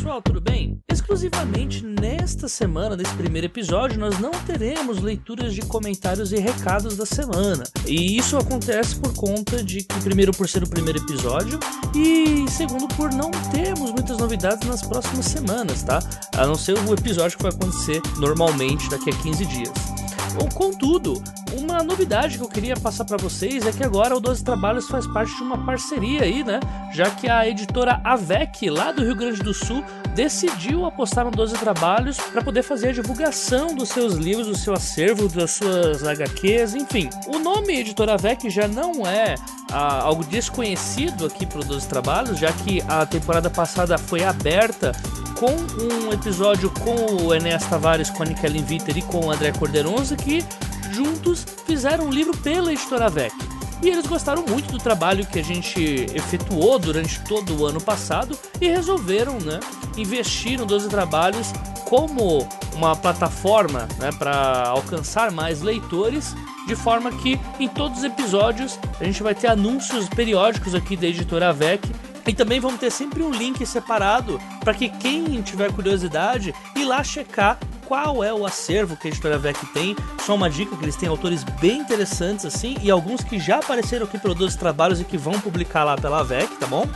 [0.09, 0.79] Pessoal, tudo bem?
[0.91, 7.05] Exclusivamente nesta semana, nesse primeiro episódio, nós não teremos leituras de comentários e recados da
[7.05, 7.63] semana.
[7.85, 11.59] E isso acontece por conta de que, primeiro, por ser o primeiro episódio,
[11.95, 15.99] e segundo, por não termos muitas novidades nas próximas semanas, tá?
[16.35, 19.98] A não ser o episódio que vai acontecer normalmente daqui a 15 dias.
[20.47, 21.21] Contudo,
[21.57, 25.07] uma novidade que eu queria passar para vocês é que agora o 12 Trabalhos faz
[25.07, 26.59] parte de uma parceria aí, né?
[26.93, 29.83] Já que a editora Avec, lá do Rio Grande do Sul,
[30.19, 34.73] decidiu apostar no 12 Trabalhos para poder fazer a divulgação dos seus livros, do seu
[34.73, 37.09] acervo, das suas HQs, enfim.
[37.25, 39.35] O nome Editora Avec já não é
[39.71, 44.91] ah, algo desconhecido aqui para o 12 Trabalhos, já que a temporada passada foi aberta
[45.39, 49.53] com um episódio com o Enéas Tavares, com a Nicole Viter e com o André
[49.53, 50.43] Corderonza, que
[50.91, 53.58] juntos fizeram um livro pela editora VEC.
[53.81, 58.37] E eles gostaram muito do trabalho que a gente efetuou durante todo o ano passado
[58.59, 59.59] e resolveram né,
[59.97, 61.51] investir no 12 Trabalhos
[61.85, 66.35] como uma plataforma né, para alcançar mais leitores,
[66.67, 71.07] de forma que em todos os episódios a gente vai ter anúncios periódicos aqui da
[71.07, 71.81] editora VEC
[72.29, 77.03] e também vamos ter sempre um link separado para que quem tiver curiosidade ir lá
[77.03, 77.57] checar
[77.87, 79.95] qual é o acervo que a editora VEC tem.
[80.23, 84.05] Só uma dica que eles têm autores bem interessantes assim e alguns que já apareceram
[84.05, 86.87] aqui pelo 12 trabalhos e que vão publicar lá pela VEC, tá bom?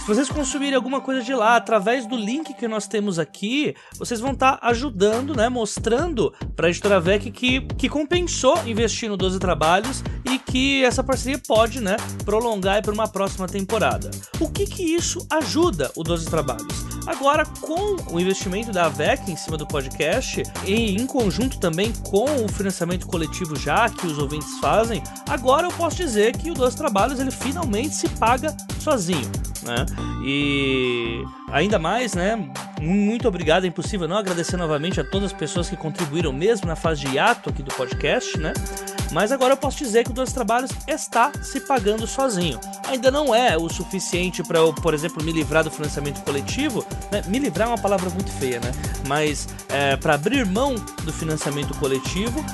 [0.00, 4.18] Se vocês consumirem alguma coisa de lá através do link que nós temos aqui, vocês
[4.18, 9.16] vão estar tá ajudando, né, mostrando para a editora VEC que, que compensou investir no
[9.16, 14.10] 12 trabalhos e que essa parceria pode, né, prolongar para uma próxima temporada.
[14.40, 16.86] O que que isso ajuda o 12 trabalhos?
[17.06, 22.44] Agora, com o investimento da AVEC em cima do podcast, e em conjunto também com
[22.44, 26.74] o financiamento coletivo já que os ouvintes fazem, agora eu posso dizer que o Dois
[26.74, 29.30] Trabalhos ele finalmente se paga sozinho,
[29.62, 29.86] né?
[30.22, 32.50] E ainda mais, né?
[32.80, 36.76] Muito obrigado, é impossível não agradecer novamente a todas as pessoas que contribuíram mesmo na
[36.76, 38.52] fase de hiato aqui do podcast, né?
[39.12, 42.60] Mas agora eu posso dizer que o Dois Trabalhos está se pagando sozinho.
[42.86, 46.86] Ainda não é o suficiente para eu, por exemplo, me livrar do financiamento coletivo.
[47.10, 47.22] Né?
[47.26, 48.70] Me livrar é uma palavra muito feia, né?
[49.08, 52.44] Mas é, para abrir mão do financiamento coletivo.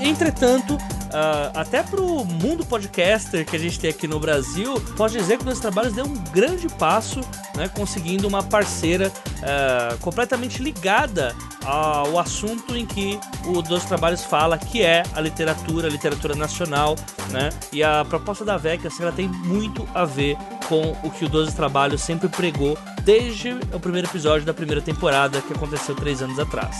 [0.00, 0.78] Entretanto,
[1.12, 5.42] Uh, até pro mundo podcaster que a gente tem aqui no Brasil, posso dizer que
[5.42, 7.20] o Dois Trabalhos deu um grande passo,
[7.54, 14.56] né, conseguindo uma parceira uh, completamente ligada ao assunto em que o Dois Trabalhos fala,
[14.56, 16.96] que é a literatura, a literatura nacional,
[17.30, 17.50] né?
[17.70, 21.28] E a proposta da VEC, assim, ela tem muito a ver com o que o
[21.28, 26.38] Doze Trabalhos sempre pregou desde o primeiro episódio da primeira temporada, que aconteceu três anos
[26.38, 26.74] atrás.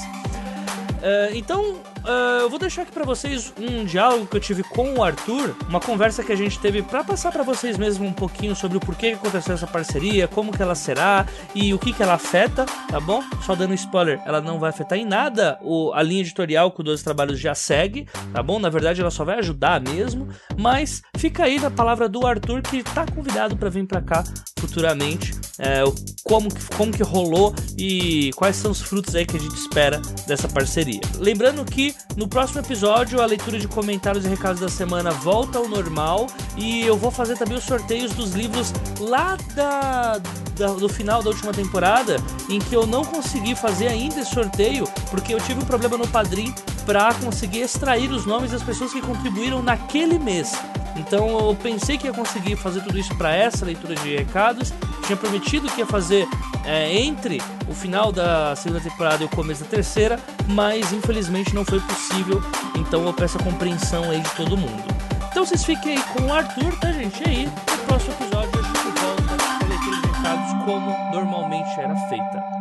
[1.03, 4.95] Uh, então, Uh, eu vou deixar aqui para vocês um diálogo que eu tive com
[4.95, 8.57] o Arthur, uma conversa que a gente teve para passar para vocês mesmo um pouquinho
[8.57, 11.25] sobre o porquê que aconteceu essa parceria, como que ela será
[11.55, 13.23] e o que que ela afeta, tá bom?
[13.47, 16.85] Só dando spoiler, ela não vai afetar em nada o, a linha editorial que o
[16.85, 18.59] 12 Trabalhos já segue, tá bom?
[18.59, 20.27] Na verdade, ela só vai ajudar mesmo,
[20.59, 24.25] mas fica aí na palavra do Arthur que tá convidado para vir para cá
[24.59, 25.83] futuramente, é,
[26.23, 30.49] como, como que rolou e quais são os frutos aí que a gente espera dessa
[30.49, 31.01] parceria.
[31.19, 35.69] Lembrando que no próximo episódio a leitura de comentários e recados da semana volta ao
[35.69, 36.27] normal
[36.57, 40.19] e eu vou fazer também os sorteios dos livros lá da,
[40.57, 42.17] da, do final da última temporada,
[42.49, 46.07] em que eu não consegui fazer ainda esse sorteio porque eu tive um problema no
[46.07, 50.53] Padrim para conseguir extrair os nomes das pessoas que contribuíram naquele mês.
[50.97, 54.73] Então eu pensei que ia conseguir fazer tudo isso para essa leitura de recados.
[55.07, 56.29] Tinha prometido que ia fazer
[56.65, 60.19] é, entre o final da segunda temporada e o começo da terceira,
[60.49, 62.43] mas infelizmente não foi possível.
[62.77, 64.85] Então eu peço a compreensão aí de todo mundo.
[65.31, 67.23] Então vocês fiquem aí com o Arthur, tá gente?
[67.23, 71.97] E aí, no próximo episódio gente volta com a leitura de recados como normalmente era
[72.09, 72.52] feita.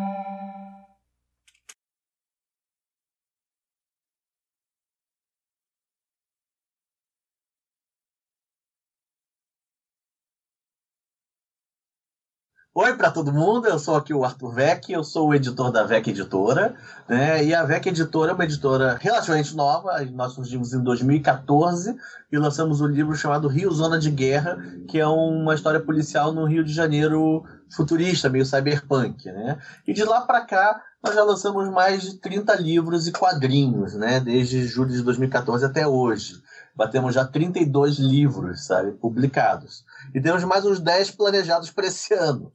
[12.73, 15.83] Oi para todo mundo, eu sou aqui o Arthur Vec, eu sou o editor da
[15.83, 16.73] Vec Editora,
[17.05, 17.43] né?
[17.43, 21.93] E a Vec Editora é uma editora relativamente nova, nós surgimos em 2014
[22.31, 24.57] e lançamos um livro chamado Rio Zona de Guerra,
[24.87, 27.43] que é uma história policial no Rio de Janeiro
[27.75, 29.59] futurista, meio cyberpunk, né?
[29.85, 34.21] E de lá para cá nós já lançamos mais de 30 livros e quadrinhos, né?
[34.21, 36.41] Desde julho de 2014 até hoje.
[36.73, 39.83] Batemos já 32 livros, sabe, publicados.
[40.15, 42.49] E temos mais uns 10 planejados para esse ano.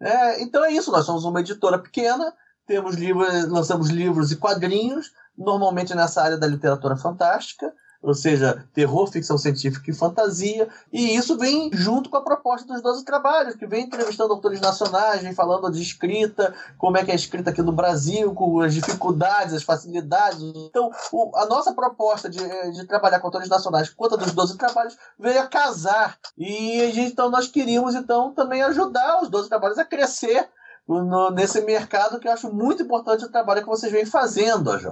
[0.00, 2.32] É, então é isso, nós somos uma editora pequena,
[2.66, 9.06] temos livros, lançamos livros e quadrinhos, normalmente nessa área da literatura fantástica, ou seja, terror,
[9.08, 13.66] ficção científica e fantasia, e isso vem junto com a proposta dos 12 trabalhos, que
[13.66, 17.72] vem entrevistando autores nacionais, vem falando de escrita, como é que é escrita aqui no
[17.72, 20.40] Brasil, com as dificuldades, as facilidades.
[20.40, 22.38] Então, o, a nossa proposta de,
[22.72, 26.16] de trabalhar com autores nacionais quanto a dos 12 trabalhos veio a casar.
[26.36, 30.48] E a gente, então nós queríamos então também ajudar os 12 trabalhos a crescer
[30.86, 34.86] no, nesse mercado que eu acho muito importante o trabalho que vocês vêm fazendo, AJ.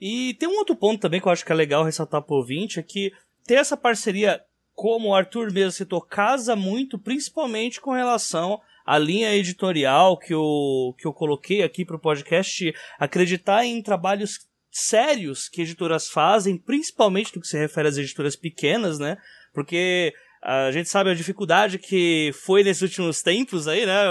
[0.00, 2.78] E tem um outro ponto também que eu acho que é legal ressaltar pro ouvinte,
[2.78, 3.12] é que
[3.44, 4.40] ter essa parceria,
[4.74, 10.94] como o Arthur mesmo citou, casa muito, principalmente com relação à linha editorial que eu,
[10.98, 17.42] que eu coloquei aqui pro podcast, acreditar em trabalhos sérios que editoras fazem, principalmente no
[17.42, 19.16] que se refere às editoras pequenas, né?
[19.52, 24.04] Porque a gente sabe a dificuldade que foi nesses últimos tempos aí, né?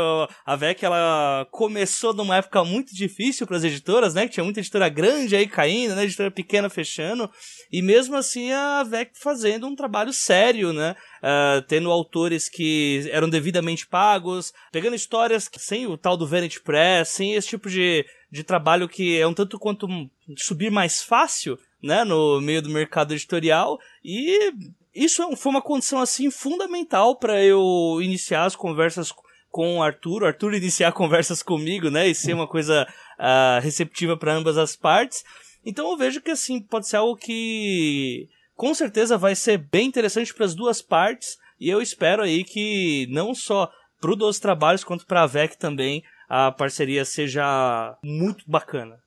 [0.45, 4.27] A VEC, ela começou numa época muito difícil para as editoras, né?
[4.27, 6.03] Que tinha muita editora grande aí caindo, né?
[6.03, 7.29] Editora pequena fechando.
[7.71, 10.95] E mesmo assim a VEC fazendo um trabalho sério, né?
[11.17, 17.09] Uh, tendo autores que eram devidamente pagos, pegando histórias sem o tal do Vanity Press,
[17.09, 19.87] sem esse tipo de, de trabalho que é um tanto quanto
[20.37, 24.51] subir mais fácil, né, no meio do mercado editorial e
[24.97, 29.13] isso é foi uma condição assim fundamental para eu iniciar as conversas
[29.49, 32.87] com o Arthur, o Arthur iniciar conversas comigo, né, e ser uma coisa
[33.19, 35.23] uh, receptiva para ambas as partes.
[35.65, 40.33] Então eu vejo que assim pode ser algo que com certeza vai ser bem interessante
[40.33, 43.69] para as duas partes e eu espero aí que não só
[43.99, 48.97] pro Dois Trabalhos quanto para a VEC também a parceria seja muito bacana.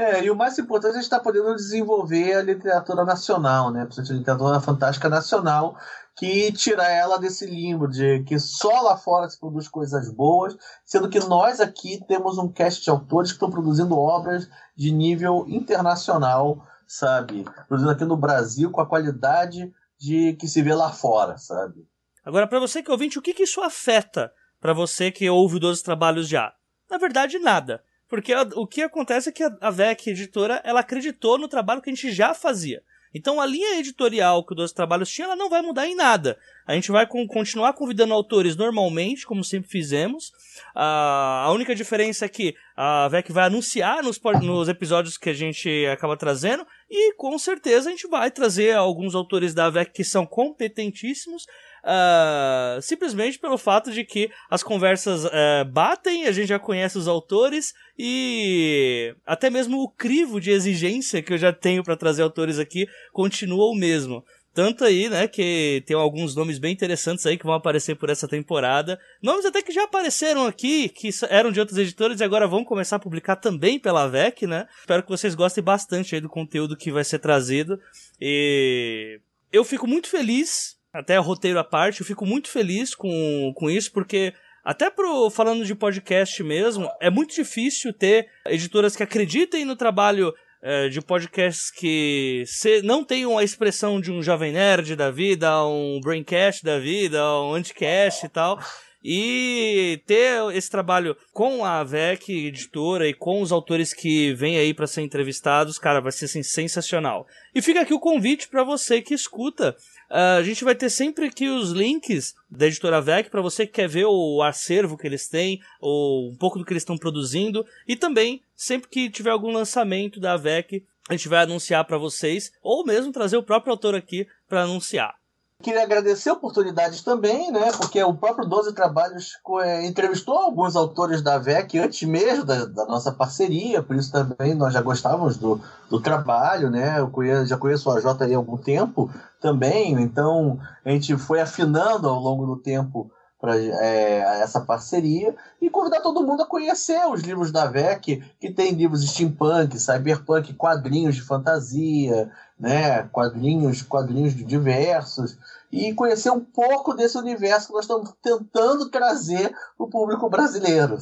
[0.00, 3.70] É, e o mais importante é a gente estar tá podendo desenvolver a literatura nacional,
[3.70, 3.86] né?
[3.86, 5.76] A literatura fantástica nacional,
[6.16, 11.10] que tira ela desse limbo de que só lá fora se produz coisas boas, sendo
[11.10, 16.66] que nós aqui temos um cast de autores que estão produzindo obras de nível internacional,
[16.88, 17.44] sabe?
[17.68, 21.86] Produzindo aqui no Brasil com a qualidade de que se vê lá fora, sabe?
[22.24, 25.56] Agora, para você que é ouvinte, o que, que isso afeta para você que ouve
[25.56, 26.54] o 12 Trabalhos já?
[26.90, 27.84] Na verdade, nada.
[28.10, 31.94] Porque o que acontece é que a VEC editora, ela acreditou no trabalho que a
[31.94, 32.82] gente já fazia.
[33.14, 36.38] Então a linha editorial que o Dois Trabalhos tinha, ela não vai mudar em nada.
[36.66, 40.32] A gente vai com, continuar convidando autores normalmente, como sempre fizemos.
[40.74, 45.86] A única diferença é que a VEC vai anunciar nos, nos episódios que a gente
[45.86, 46.66] acaba trazendo.
[46.88, 51.46] E com certeza a gente vai trazer alguns autores da VEC que são competentíssimos
[51.84, 57.08] uh, simplesmente pelo fato de que as conversas uh, batem, a gente já conhece os
[57.08, 62.58] autores e até mesmo o crivo de exigência que eu já tenho para trazer autores
[62.58, 64.24] aqui continua o mesmo.
[64.52, 68.26] Tanto aí, né, que tem alguns nomes bem interessantes aí que vão aparecer por essa
[68.26, 68.98] temporada.
[69.22, 72.96] Nomes até que já apareceram aqui, que eram de outros editores e agora vão começar
[72.96, 74.66] a publicar também pela VEC, né?
[74.80, 77.78] Espero que vocês gostem bastante aí do conteúdo que vai ser trazido.
[78.20, 79.20] E
[79.52, 83.92] eu fico muito feliz até roteiro à parte, eu fico muito feliz com, com isso,
[83.92, 84.32] porque
[84.64, 90.34] até pro, falando de podcast mesmo, é muito difícil ter editoras que acreditem no trabalho
[90.62, 95.64] é, de podcasts que se, não tenham a expressão de um Jovem Nerd da vida,
[95.64, 98.58] um Braincast da vida, um Anticast e tal.
[99.02, 104.74] E ter esse trabalho com a VEC editora e com os autores que vêm aí
[104.74, 107.26] para ser entrevistados, cara, vai ser assim, sensacional.
[107.54, 109.74] E fica aqui o convite para você que escuta
[110.10, 113.88] a gente vai ter sempre aqui os links da editora VEC para você que quer
[113.88, 117.64] ver o acervo que eles têm, ou um pouco do que eles estão produzindo.
[117.86, 122.50] E também, sempre que tiver algum lançamento da VEC, a gente vai anunciar para vocês,
[122.60, 125.19] ou mesmo trazer o próprio autor aqui para anunciar.
[125.62, 127.70] Queria agradecer a oportunidade também, né?
[127.72, 132.86] Porque o próprio 12 Trabalhos é, entrevistou alguns autores da VEC antes mesmo da, da,
[132.86, 136.98] nossa parceria, por isso também nós já gostávamos do, do trabalho, né?
[136.98, 142.08] Eu conheço, já conheço o AJ há algum tempo também, então a gente foi afinando
[142.08, 147.22] ao longo do tempo para é, essa parceria e convidar todo mundo a conhecer os
[147.22, 152.30] livros da VEC, que tem livros steampunk, cyberpunk, quadrinhos de fantasia,
[152.60, 155.38] né, quadrinhos, quadrinhos diversos
[155.72, 160.98] e conhecer um pouco desse universo que nós estamos tentando trazer para o público brasileiro.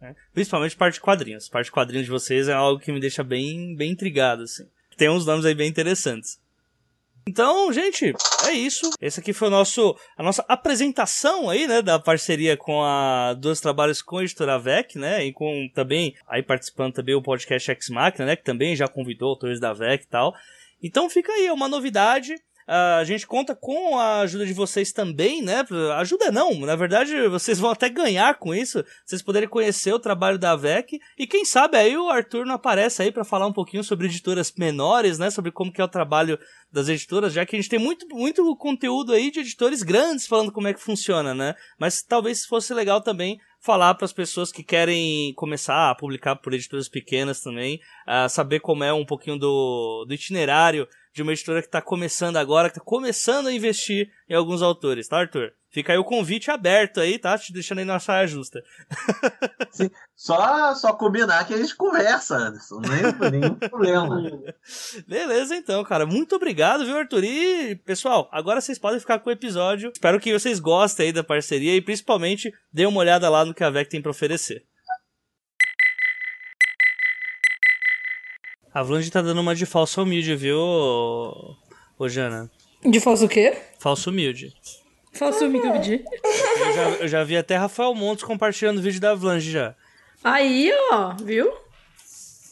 [0.00, 1.48] É, principalmente parte de quadrinhos.
[1.48, 4.68] Parte de quadrinhos de vocês é algo que me deixa bem, bem intrigado, assim.
[4.96, 6.38] Tem uns nomes aí bem interessantes.
[7.26, 8.12] Então, gente,
[8.46, 8.90] é isso.
[9.00, 13.60] Esse aqui foi o nosso, a nossa apresentação aí, né, da parceria com a Dois
[13.60, 17.88] Trabalhos com a Editora VEC, né, e com também, aí participando também o podcast X
[17.88, 20.34] Machina, né, que também já convidou autores da VEC e tal.
[20.84, 22.34] Então fica aí, é uma novidade.
[22.68, 25.64] Uh, a gente conta com a ajuda de vocês também, né?
[25.96, 30.38] Ajuda não, na verdade vocês vão até ganhar com isso, vocês poderem conhecer o trabalho
[30.38, 33.84] da VEC e quem sabe aí o Arthur não aparece aí para falar um pouquinho
[33.84, 35.30] sobre editoras menores, né?
[35.30, 36.38] Sobre como que é o trabalho
[36.72, 40.52] das editoras, já que a gente tem muito, muito conteúdo aí de editores grandes falando
[40.52, 41.54] como é que funciona, né?
[41.78, 46.52] Mas talvez fosse legal também falar para as pessoas que querem começar a publicar por
[46.52, 51.62] editoras pequenas também, uh, saber como é um pouquinho do, do itinerário de uma editora
[51.62, 55.52] que está começando agora, que está começando a investir em alguns autores, tá, Arthur?
[55.70, 57.36] Fica aí o convite aberto aí, tá?
[57.38, 58.62] Te deixando aí na saia justa.
[59.70, 62.80] Sim, só, só combinar que a gente conversa, Anderson.
[62.80, 64.22] Não é nenhum problema.
[65.06, 66.06] Beleza, então, cara.
[66.06, 67.24] Muito obrigado, viu, Arthur?
[67.24, 69.90] E, pessoal, agora vocês podem ficar com o episódio.
[69.92, 73.64] Espero que vocês gostem aí da parceria e, principalmente, dêem uma olhada lá no que
[73.64, 74.64] a VEC tem para oferecer.
[78.74, 81.54] A Vlange tá dando uma de falsa humilde, viu, ô,
[81.98, 82.50] ô Jana?
[82.84, 83.56] De falso o quê?
[83.78, 84.52] Falso humilde.
[85.12, 86.04] Falso humilde.
[86.58, 89.74] Eu já, eu já vi até Rafael Montes compartilhando o vídeo da Avlange já.
[90.24, 91.52] Aí, ó, viu?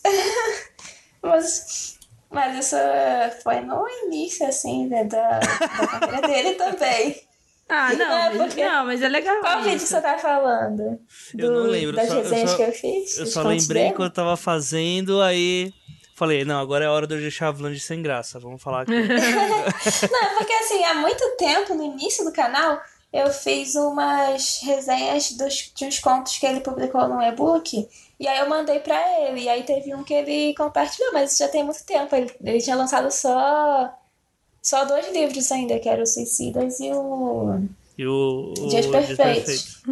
[1.23, 1.99] Mas,
[2.31, 2.77] mas isso
[3.45, 5.47] foi no início, assim, né, da, da
[6.01, 7.17] carreira dele também.
[7.69, 9.41] Ah, não, É, mas, porque- não, mas é legal.
[9.41, 9.87] Qual vídeo isso.
[9.87, 10.99] você tá falando?
[11.39, 13.19] Eu não Do- lembro, Das só- eu resenhas só- que eu fiz?
[13.19, 13.95] Eu só lembrei dele?
[13.95, 15.73] quando eu tava fazendo, aí
[16.15, 18.39] falei, não, agora é hora de eu deixar a Avlange sem graça.
[18.39, 18.93] Vamos falar aqui.
[18.93, 22.81] Não, porque assim, há muito tempo, no início do canal,
[23.13, 27.89] eu fiz umas resenhas dos, de uns contos que ele publicou no e-book.
[28.19, 29.43] E aí eu mandei pra ele.
[29.43, 32.15] E aí teve um que ele compartilhou, mas isso já tem muito tempo.
[32.15, 33.93] Ele, ele tinha lançado só,
[34.63, 37.61] só dois livros ainda, que era o Suicidas e o.
[37.99, 38.55] E o.
[38.59, 39.83] o Dias Dias Perfeitos.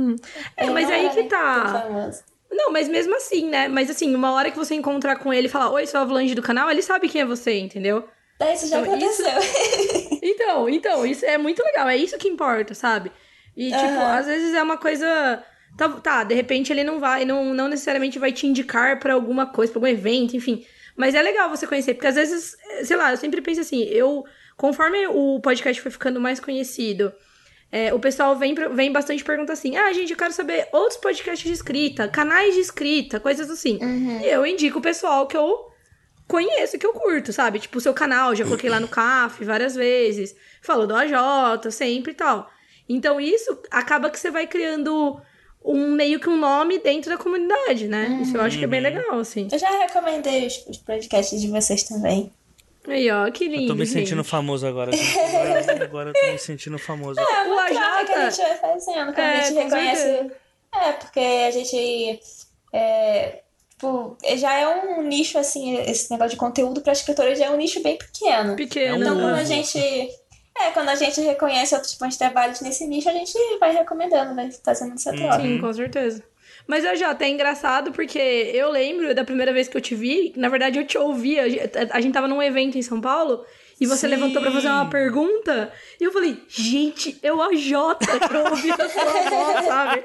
[0.57, 2.11] É, Ele mas não aí que nem tá.
[2.51, 3.69] Não, mas mesmo assim, né?
[3.69, 6.35] Mas assim, uma hora que você encontrar com ele e falar, oi, sou a Avalanche
[6.35, 8.09] do canal, ele sabe quem é você, entendeu?
[8.39, 10.19] Daí isso já Então, isso- aconteceu.
[10.23, 13.11] Então, então, isso é muito legal, é isso que importa, sabe?
[13.57, 14.19] E, tipo, Aham.
[14.19, 15.43] às vezes é uma coisa.
[15.77, 19.47] Tá, tá, de repente ele não vai, não, não necessariamente vai te indicar pra alguma
[19.47, 20.65] coisa, pra algum evento, enfim.
[20.97, 24.25] Mas é legal você conhecer, porque às vezes, sei lá, eu sempre penso assim, eu,
[24.57, 27.13] conforme o podcast foi ficando mais conhecido,
[27.73, 31.47] é, o pessoal vem, vem bastante pergunta assim: ah, gente, eu quero saber outros podcasts
[31.47, 33.79] de escrita, canais de escrita, coisas assim.
[34.23, 35.71] E eu indico o pessoal que eu
[36.27, 37.59] conheço, que eu curto, sabe?
[37.59, 41.13] Tipo, o seu canal, já coloquei lá no CAF várias vezes, falou do AJ,
[41.71, 42.51] sempre e tal.
[42.89, 45.21] Então, isso acaba que você vai criando
[45.65, 48.21] um meio que um nome dentro da comunidade, né?
[48.23, 49.49] Isso eu acho que é bem legal, assim.
[49.53, 52.33] Eu já recomendei os, os podcasts de vocês também.
[52.89, 53.63] Aí, ó, que lindo.
[53.65, 54.29] Eu tô me sentindo gente.
[54.31, 54.91] famoso agora.
[54.93, 55.19] gente.
[55.21, 57.21] Agora, agora eu tô me sentindo famoso.
[57.21, 58.37] É O uma troca que a AJ.
[58.37, 60.03] gente vai fazendo, quando É, a gente reconhece.
[60.03, 60.37] certeza.
[60.75, 62.21] É, porque a gente.
[62.73, 67.51] É, tipo, já é um nicho, assim, esse negócio de conteúdo para escritores já é
[67.51, 68.57] um nicho bem pequeno.
[68.57, 68.97] Pequeno.
[68.97, 69.79] Então, quando a gente.
[70.59, 74.51] É, quando a gente reconhece outros bons trabalhos nesse nicho, a gente vai recomendando, vai
[74.65, 75.41] fazendo essa troca.
[75.41, 76.23] Sim, com certeza.
[76.71, 79.93] Mas eu já até é engraçado porque eu lembro da primeira vez que eu te
[79.93, 83.45] vi, na verdade eu te ouvi, a gente, tava num evento em São Paulo
[83.81, 84.15] e você Sim.
[84.15, 88.89] levantou pra fazer uma pergunta e eu falei, gente, eu a Jota, eu ouvi a
[88.89, 90.05] sua voz, sabe?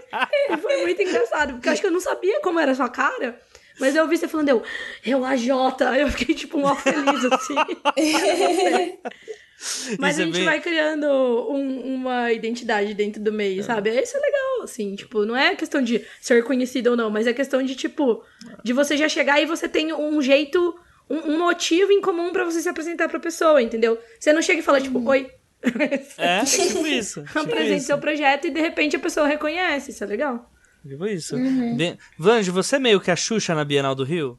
[0.49, 2.89] E foi muito engraçado, porque eu acho que eu não sabia como era a sua
[2.89, 3.39] cara.
[3.79, 4.63] Mas eu ouvi você falando, eu,
[5.05, 7.55] eu a Jota, eu fiquei tipo mó feliz assim.
[9.99, 11.05] Mas Isso a é gente bem- vai criando
[11.49, 13.89] um- uma identidade dentro do meio, sabe?
[13.89, 17.33] Isso é legal, assim, tipo, não é questão de ser conhecido ou não, mas é
[17.33, 18.23] questão de, tipo,
[18.63, 20.77] de você já chegar e você tem um jeito,
[21.09, 23.97] um, um motivo em comum pra você se apresentar pra pessoa, entendeu?
[24.19, 25.31] Você não chega e fala, tipo, oi,
[26.17, 27.23] É, tipo isso.
[27.25, 27.87] Tipo apresente isso.
[27.87, 30.51] seu projeto e de repente a pessoa reconhece, isso é legal.
[30.87, 31.35] Tipo isso.
[31.35, 31.75] Uhum.
[31.75, 34.37] Bem- Vange, você é meio que a Xuxa na Bienal do Rio?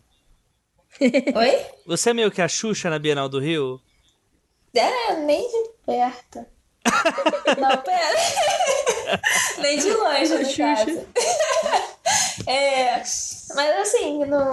[1.01, 1.67] Oi?
[1.87, 3.81] Você é meio que a Xuxa na Bienal do Rio?
[4.79, 6.47] É, nem de perto.
[7.61, 9.21] Não, pera.
[9.59, 10.63] nem de longe, no Xuxa.
[10.63, 11.07] caso.
[12.49, 13.03] É,
[13.57, 14.51] mas assim, no...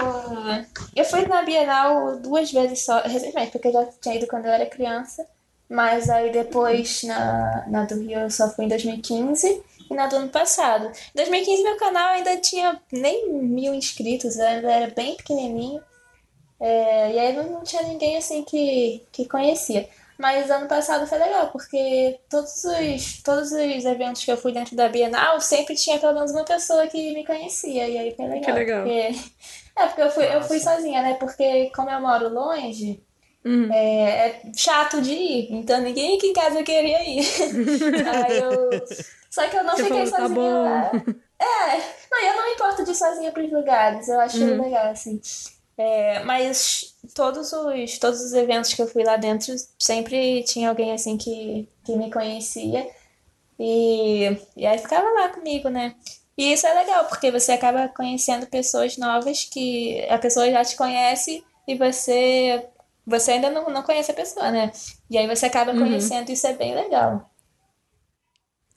[0.96, 4.52] eu fui na Bienal duas vezes só, recentemente, porque eu já tinha ido quando eu
[4.52, 5.24] era criança.
[5.68, 10.16] Mas aí depois, na, na do Rio, eu só fui em 2015 e na do
[10.16, 10.86] ano passado.
[10.86, 15.80] Em 2015, meu canal ainda tinha nem mil inscritos, ainda era bem pequenininho.
[16.60, 19.88] É, e aí não, não tinha ninguém assim que, que conhecia.
[20.18, 24.76] Mas ano passado foi legal, porque todos os, todos os eventos que eu fui dentro
[24.76, 27.88] da Bienal sempre tinha pelo menos uma pessoa que me conhecia.
[27.88, 28.42] E aí foi legal.
[28.44, 28.82] Que legal.
[28.84, 29.14] Porque,
[29.76, 31.14] é, porque eu fui, eu fui sozinha, né?
[31.14, 33.02] Porque como eu moro longe,
[33.44, 33.70] Uhum.
[33.70, 35.48] é, é chato de ir.
[35.52, 37.26] Então ninguém aqui em casa queria ir.
[38.40, 38.84] eu.
[39.30, 40.64] Só que eu não Você fiquei falou, tá sozinha bom.
[40.64, 40.92] lá.
[41.40, 41.76] É,
[42.10, 44.08] não, eu não me importo de ir sozinha pros lugares.
[44.08, 44.62] Eu acho Uhum.
[44.62, 45.20] legal, assim.
[45.76, 50.92] É, mas todos os, todos os eventos que eu fui lá dentro, sempre tinha alguém
[50.92, 52.88] assim que, que me conhecia.
[53.58, 55.94] E, e aí ficava lá comigo, né?
[56.36, 60.76] E isso é legal, porque você acaba conhecendo pessoas novas que a pessoa já te
[60.76, 62.66] conhece e você,
[63.06, 64.72] você ainda não, não conhece a pessoa, né?
[65.08, 65.78] E aí você acaba Uhum.
[65.80, 67.30] conhecendo, isso é bem legal.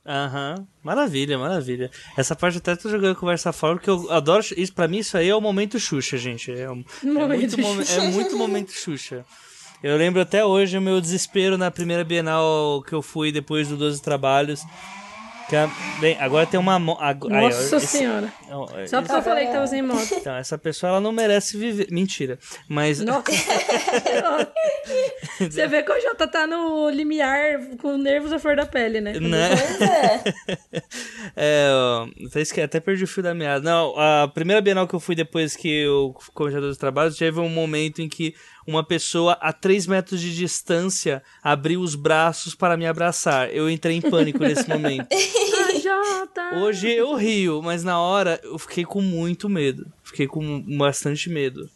[0.08, 1.92] Aham, maravilha, maravilha.
[2.16, 4.42] Essa parte até tô jogando conversa fora, porque eu adoro.
[4.56, 6.50] Isso, pra mim, isso aí é o momento Xuxa, gente.
[6.52, 7.58] É, um- é muito,
[7.94, 9.26] é muito momento Xuxa.
[9.84, 13.76] Eu lembro até hoje o meu desespero na primeira Bienal que eu fui depois do
[13.76, 14.62] 12 Trabalhos.
[16.02, 16.78] Bem, agora tem uma.
[16.78, 18.32] mo- ag- aí, ó, Nossa esse- senhora.
[18.49, 20.14] ó, Só porque eu falei que tava sem moto.
[20.14, 21.88] Então, essa pessoa ela não merece viver.
[21.90, 22.38] Mentira.
[22.68, 22.99] Mas.
[22.99, 23.24] Nossa.
[25.40, 29.14] Você vê que o Jota tá no limiar com nervos à flor da pele, né?
[29.19, 29.49] Né?
[29.49, 30.24] Pois é.
[31.40, 31.68] É,
[32.26, 33.64] até, até perdi o fio da meada.
[33.64, 37.49] Não, a primeira Bienal que eu fui depois que eu comecei dos trabalhos, teve um
[37.49, 38.34] momento em que
[38.68, 43.49] uma pessoa a 3 metros de distância abriu os braços para me abraçar.
[43.49, 45.07] Eu entrei em pânico nesse momento.
[45.11, 46.56] Ai, Jota!
[46.57, 49.89] Hoje eu rio, mas na hora eu fiquei com muito medo.
[50.03, 51.69] Fiquei com bastante medo.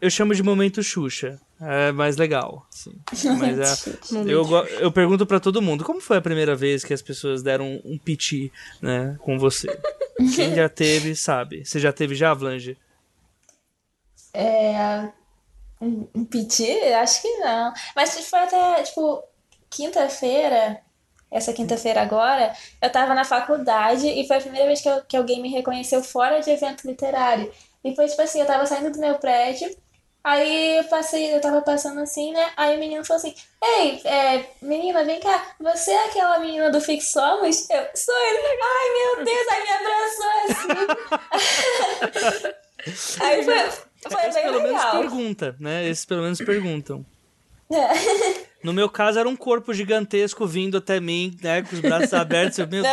[0.00, 1.38] Eu chamo de momento Xuxa.
[1.60, 2.64] É mais legal.
[2.70, 2.94] Sim.
[3.38, 4.46] Mas é, eu,
[4.80, 7.94] eu pergunto pra todo mundo: como foi a primeira vez que as pessoas deram um,
[7.94, 9.66] um piti, né, com você?
[10.36, 11.64] Quem já teve, sabe.
[11.64, 12.76] Você já teve já, Vlange?
[14.32, 15.10] É,
[15.80, 16.26] um, um?
[17.00, 17.72] Acho que não.
[17.94, 19.22] Mas foi até, tipo,
[19.70, 20.80] quinta-feira,
[21.30, 25.16] essa quinta-feira agora, eu tava na faculdade e foi a primeira vez que, eu- que
[25.16, 27.52] alguém me reconheceu fora de evento literário.
[27.84, 29.70] E foi tipo assim, eu tava saindo do meu prédio,
[30.24, 32.50] aí eu passei, eu tava passando assim, né?
[32.56, 36.80] Aí o menino falou assim, Ei, é, menina, vem cá, você é aquela menina do
[36.80, 37.68] Fix Somos?
[37.70, 38.38] Eu, sou ele.
[38.62, 40.68] Ai, meu Deus, aí me abraçou assim.
[43.20, 45.00] Aí foi, foi Esse pelo menos legal.
[45.00, 45.88] pergunta, né?
[45.88, 47.04] Esses pelo menos perguntam.
[47.70, 48.46] É.
[48.64, 51.60] No meu caso, era um corpo gigantesco vindo até mim, né?
[51.60, 52.58] Com os braços abertos.
[52.58, 52.82] Eu, meu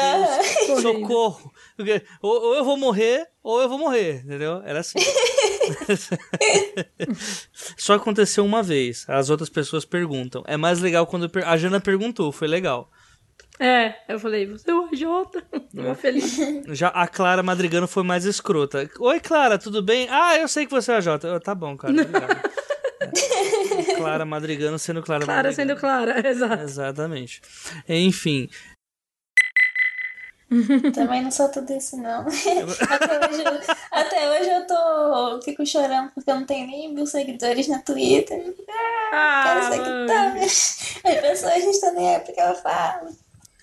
[0.68, 1.50] Deus, socorro.
[1.78, 4.62] Porque Ou, ou eu vou morrer, ou eu vou morrer, entendeu?
[4.66, 5.00] Era assim.
[7.78, 9.06] Só aconteceu uma vez.
[9.08, 10.44] As outras pessoas perguntam.
[10.46, 12.92] É mais legal quando per- a Jana perguntou, foi legal.
[13.60, 15.42] É, eu falei, você é o Jota.
[15.74, 16.38] Tava feliz.
[16.78, 18.90] Já a Clara Madrigano foi mais escrota.
[19.00, 20.08] Oi, Clara, tudo bem?
[20.12, 21.28] Ah, eu sei que você é a Jota.
[21.28, 21.94] Eu, tá bom, cara.
[21.94, 22.32] Obrigado.
[23.02, 23.96] É.
[23.96, 25.70] Clara Madrigano sendo Clara, Clara Madrigano.
[25.70, 26.64] sendo Clara, exato.
[26.64, 27.42] Exatamente.
[27.88, 28.50] Enfim,
[30.94, 32.22] Também não sou tudo isso, não.
[32.22, 35.42] até, hoje, eu- até hoje eu tô.
[35.44, 38.42] Fico chorando porque eu não tenho nem mil seguidores na Twitter.
[38.44, 38.56] Quero
[39.14, 40.98] Ah, seguidores.
[41.04, 43.10] As pessoas não estão nem aí porque eu falo.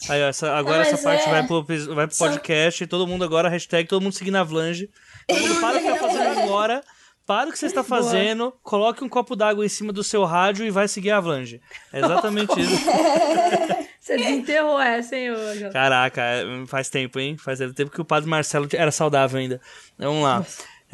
[0.08, 1.62] Aí, ó, essa- agora essa parte é- vai, pro,
[1.94, 4.90] vai pro Só- podcast, todo mundo agora, hashtag, todo mundo seguindo a Vlange.
[5.28, 6.82] Todo mundo para o que tá fazendo agora,
[7.26, 10.66] para o que você está fazendo, coloque um copo d'água em cima do seu rádio
[10.66, 11.60] e vai seguir a Vlange.
[11.92, 12.72] É exatamente isso.
[14.00, 15.70] você desenterrou essa, hein, ô Jota?
[15.72, 17.36] Caraca, é, faz tempo, hein?
[17.38, 19.60] Faz tempo que o padre Marcelo era saudável ainda.
[19.98, 20.44] Vamos lá.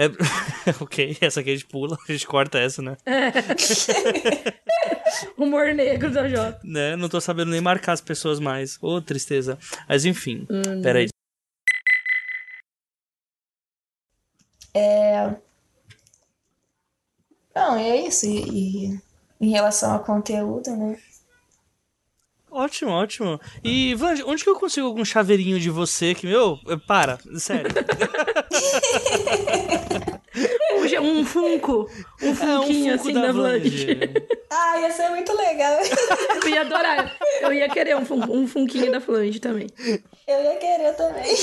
[0.00, 0.10] É-
[0.80, 2.96] ok, essa aqui a gente pula, a gente corta essa, né?
[5.36, 6.60] Humor negro da Jota.
[6.64, 6.96] né?
[6.96, 8.78] Não tô sabendo nem marcar as pessoas mais.
[8.80, 9.58] Ô, tristeza.
[9.88, 10.46] Mas enfim,
[10.82, 11.08] peraí.
[17.54, 18.24] Não, é isso.
[18.26, 19.00] E, e
[19.40, 20.96] em relação ao conteúdo, né?
[22.50, 23.38] Ótimo, ótimo.
[23.62, 27.70] E, Vange, onde que eu consigo algum chaveirinho de você que, meu, para, sério.
[30.88, 31.90] Hoje Um Funko.
[32.22, 33.86] Um É um funquinho Funko assim da da Vlange.
[34.50, 35.78] Ah, ia ser muito legal.
[36.42, 37.16] Eu ia adorar.
[37.42, 39.66] Eu ia querer um, fun um funquinho da Flange também.
[40.26, 41.34] Eu ia querer também.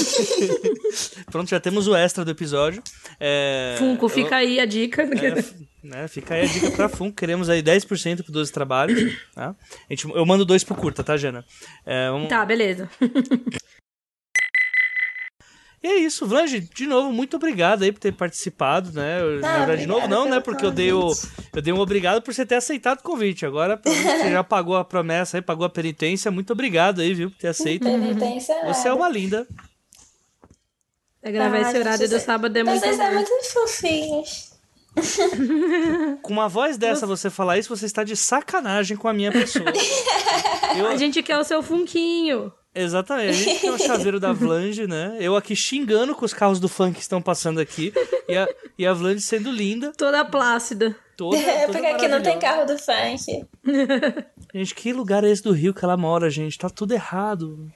[1.32, 2.82] Pronto, já temos o extra do episódio.
[3.20, 5.04] É, Funko, eu- fica aí a dica.
[5.04, 5.44] é,
[5.84, 7.16] né, fica aí a dica pra Funko.
[7.16, 9.14] Queremos aí 10% pro 12 trabalhos.
[9.34, 9.50] Tá?
[9.90, 11.46] A gente, eu mando dois pro curta, tá, Jana?
[11.86, 12.90] É, vamos- Tá, beleza.
[15.86, 19.22] E é isso, Vlange, de novo, muito obrigado aí por ter participado, né?
[19.22, 20.40] Eu- Na verdade, de novo não, né?
[20.40, 21.12] Porque eu dei, o,
[21.54, 23.46] eu dei um obrigado por você ter aceitado o convite.
[23.46, 26.32] Agora, você já pagou a promessa aí, pagou a penitência.
[26.32, 27.84] Muito obrigado aí, viu, por ter aceito.
[27.84, 29.48] Penitência Você é uma linda.
[31.22, 34.52] É gravar Ah, esse horário do sábado é muito Vocês são muito fofinhos.
[36.24, 39.66] Com uma voz dessa, você falar isso, você está de sacanagem com a minha pessoa.
[40.76, 42.52] Eu- A gente quer o seu funquinho.
[42.76, 45.18] Exatamente, a gente tem o chaveiro da Vlange, né?
[45.20, 47.94] Eu aqui xingando com os carros do funk que estão passando aqui.
[48.28, 48.48] E a,
[48.78, 50.96] e a Vlange sendo linda, Toda plácida.
[51.18, 51.38] toda.
[51.38, 53.46] É, toda porque aqui não tem carro do funk.
[54.54, 56.58] Gente, que lugar é esse do Rio que ela mora, gente?
[56.58, 57.72] Tá tudo errado.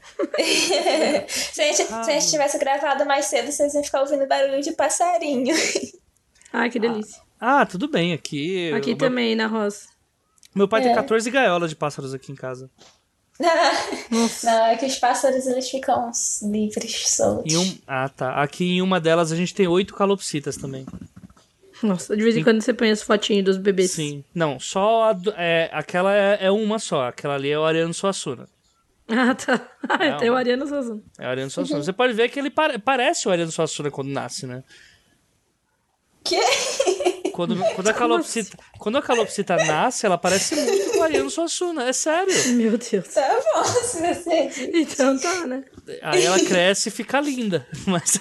[1.27, 4.61] Se a, gente, se a gente tivesse gravado mais cedo, vocês iam ficar ouvindo barulho
[4.61, 5.55] de passarinho.
[6.53, 7.21] Ai, que delícia.
[7.39, 8.71] Ah, tudo bem, aqui.
[8.73, 9.87] Aqui meu, também, na roça.
[10.55, 10.95] Meu pai tem É.
[10.95, 12.69] 14 gaiolas de pássaros aqui em casa.
[13.39, 16.11] Não, é que os pássaros eles ficam
[16.43, 17.51] livres, soltos.
[17.53, 17.77] E um...
[17.87, 18.33] Ah, tá.
[18.41, 20.85] Aqui em uma delas a gente tem oito calopsitas também.
[21.81, 23.91] Nossa, de vez em quando você põe as fotinhas dos bebês.
[23.91, 24.23] Sim.
[24.35, 27.07] Não, só a do- é, aquela é, é uma só.
[27.07, 28.47] Aquela ali é o Ariano Suassuna.
[29.07, 29.65] Ah, tá.
[29.87, 31.01] Ah, tem o Ariano Suassuna.
[31.17, 31.81] É o Ariano Suassuna.
[31.81, 34.61] Você pode ver que ele pare- parece o Ariano Suassuna quando nasce, né?
[36.23, 36.37] Que?
[37.31, 40.53] Quando, quando, a calopsita, quando a calopsita nasce, ela parece
[40.99, 41.83] muito o Ariano Suassuna.
[41.89, 42.33] É sério.
[42.55, 43.07] Meu Deus.
[43.07, 44.59] Tá bom, se você diz.
[44.73, 45.63] Então tá, né?
[46.01, 47.65] Aí ela cresce e fica linda.
[47.87, 48.19] Mas.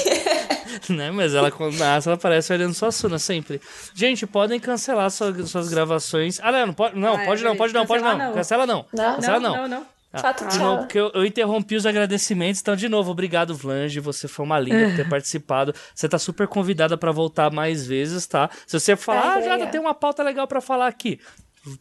[0.88, 1.10] né?
[1.10, 3.60] Mas ela, quando nasce, ela parece o Ariano Suassuna, sempre.
[3.94, 6.38] Gente, podem cancelar sua- suas gravações.
[6.42, 8.10] Ah, não, não pode, não, Ah, é, pode não, pode não, pode não.
[8.10, 8.34] Cancelar não.
[8.34, 8.86] Cancela não.
[8.92, 9.14] Não?
[9.16, 9.56] Cancela não.
[9.56, 9.86] não, não.
[10.12, 10.64] Falta De tchau.
[10.66, 12.60] novo, porque eu, eu interrompi os agradecimentos.
[12.60, 14.00] Então, de novo, obrigado, Vlange.
[14.00, 15.72] Você foi uma linda por ter participado.
[15.94, 18.50] Você tá super convidada pra voltar mais vezes, tá?
[18.66, 21.20] Se você falar, Ah, ah, que já tem uma pauta legal pra falar aqui.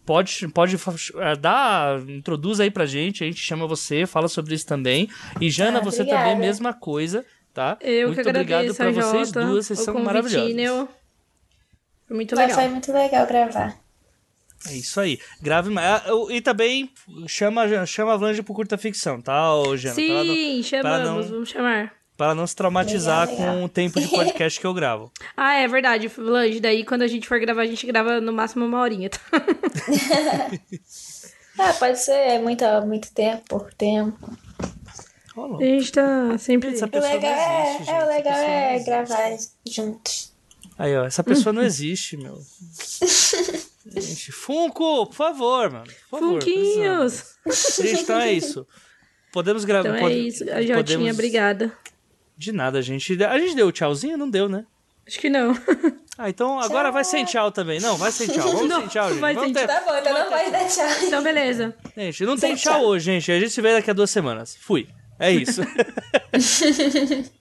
[0.06, 4.65] Pode, pode eh, dar, introduz aí pra gente, a gente chama você, fala sobre isso
[4.68, 5.07] também.
[5.39, 6.23] E Jana, Ah, você obrigada.
[6.31, 7.77] também, mesma coisa, tá?
[7.80, 10.89] Eu Muito que agradeço obrigado pra vocês Jota, duas, vocês são maravilhosas.
[12.07, 12.60] Foi muito Mas legal.
[12.60, 13.77] foi muito legal gravar.
[14.68, 15.18] É isso aí.
[15.41, 15.88] Grave mais.
[15.88, 16.91] Ah, E também
[17.27, 19.43] chama, chama a Vlange pro curta ficção, tá,
[19.77, 19.95] Jana?
[19.95, 21.93] Pra ela não- Sim, pra chamamos, não- vamos chamar.
[22.20, 23.56] Pra ela não se traumatizar Legal, legal.
[23.60, 25.10] com o tempo de podcast que eu gravo.
[25.38, 26.60] Ah, é verdade, Lange.
[26.60, 29.20] Daí quando a gente for gravar, a gente grava no máximo uma horinha, tá?
[31.58, 34.38] Ah, pode ser muito, muito tempo, pouco tempo.
[35.36, 35.60] Rolou.
[35.62, 36.70] A gente tá sempre.
[36.72, 38.08] Essa O pessoa legal não é, existe, é, o gente.
[38.10, 39.38] legal Essa pessoa não é gravar
[39.68, 40.34] juntos.
[40.78, 42.38] Aí, ó, essa pessoa não existe, meu.
[43.96, 45.91] Gente, Funko, por favor, mano.
[46.10, 47.36] Por favor, Funquinhos!
[47.78, 48.68] Gente, então é isso.
[49.32, 49.98] Podemos gravar.
[49.98, 50.44] Então é isso.
[50.50, 51.74] A Jotinha, obrigada.
[52.40, 53.22] De nada, gente.
[53.22, 54.18] A gente deu tchauzinho?
[54.18, 54.66] Não deu, né?
[55.06, 55.53] Acho que não.
[56.18, 57.82] Ah, então agora vai sem tchau também.
[57.82, 58.49] Não, vai sem tchau.
[58.49, 59.20] Vamos Não, sem tchau, gente.
[59.20, 61.03] vai Vamos sem ter- Tá bom, então não pode deixar.
[61.03, 61.76] Então, beleza.
[61.98, 62.86] Gente, não tem Sem tchau tchau.
[62.86, 63.30] hoje, gente.
[63.30, 64.56] A gente se vê daqui a duas semanas.
[64.61, 64.88] Fui.
[65.20, 65.61] É isso.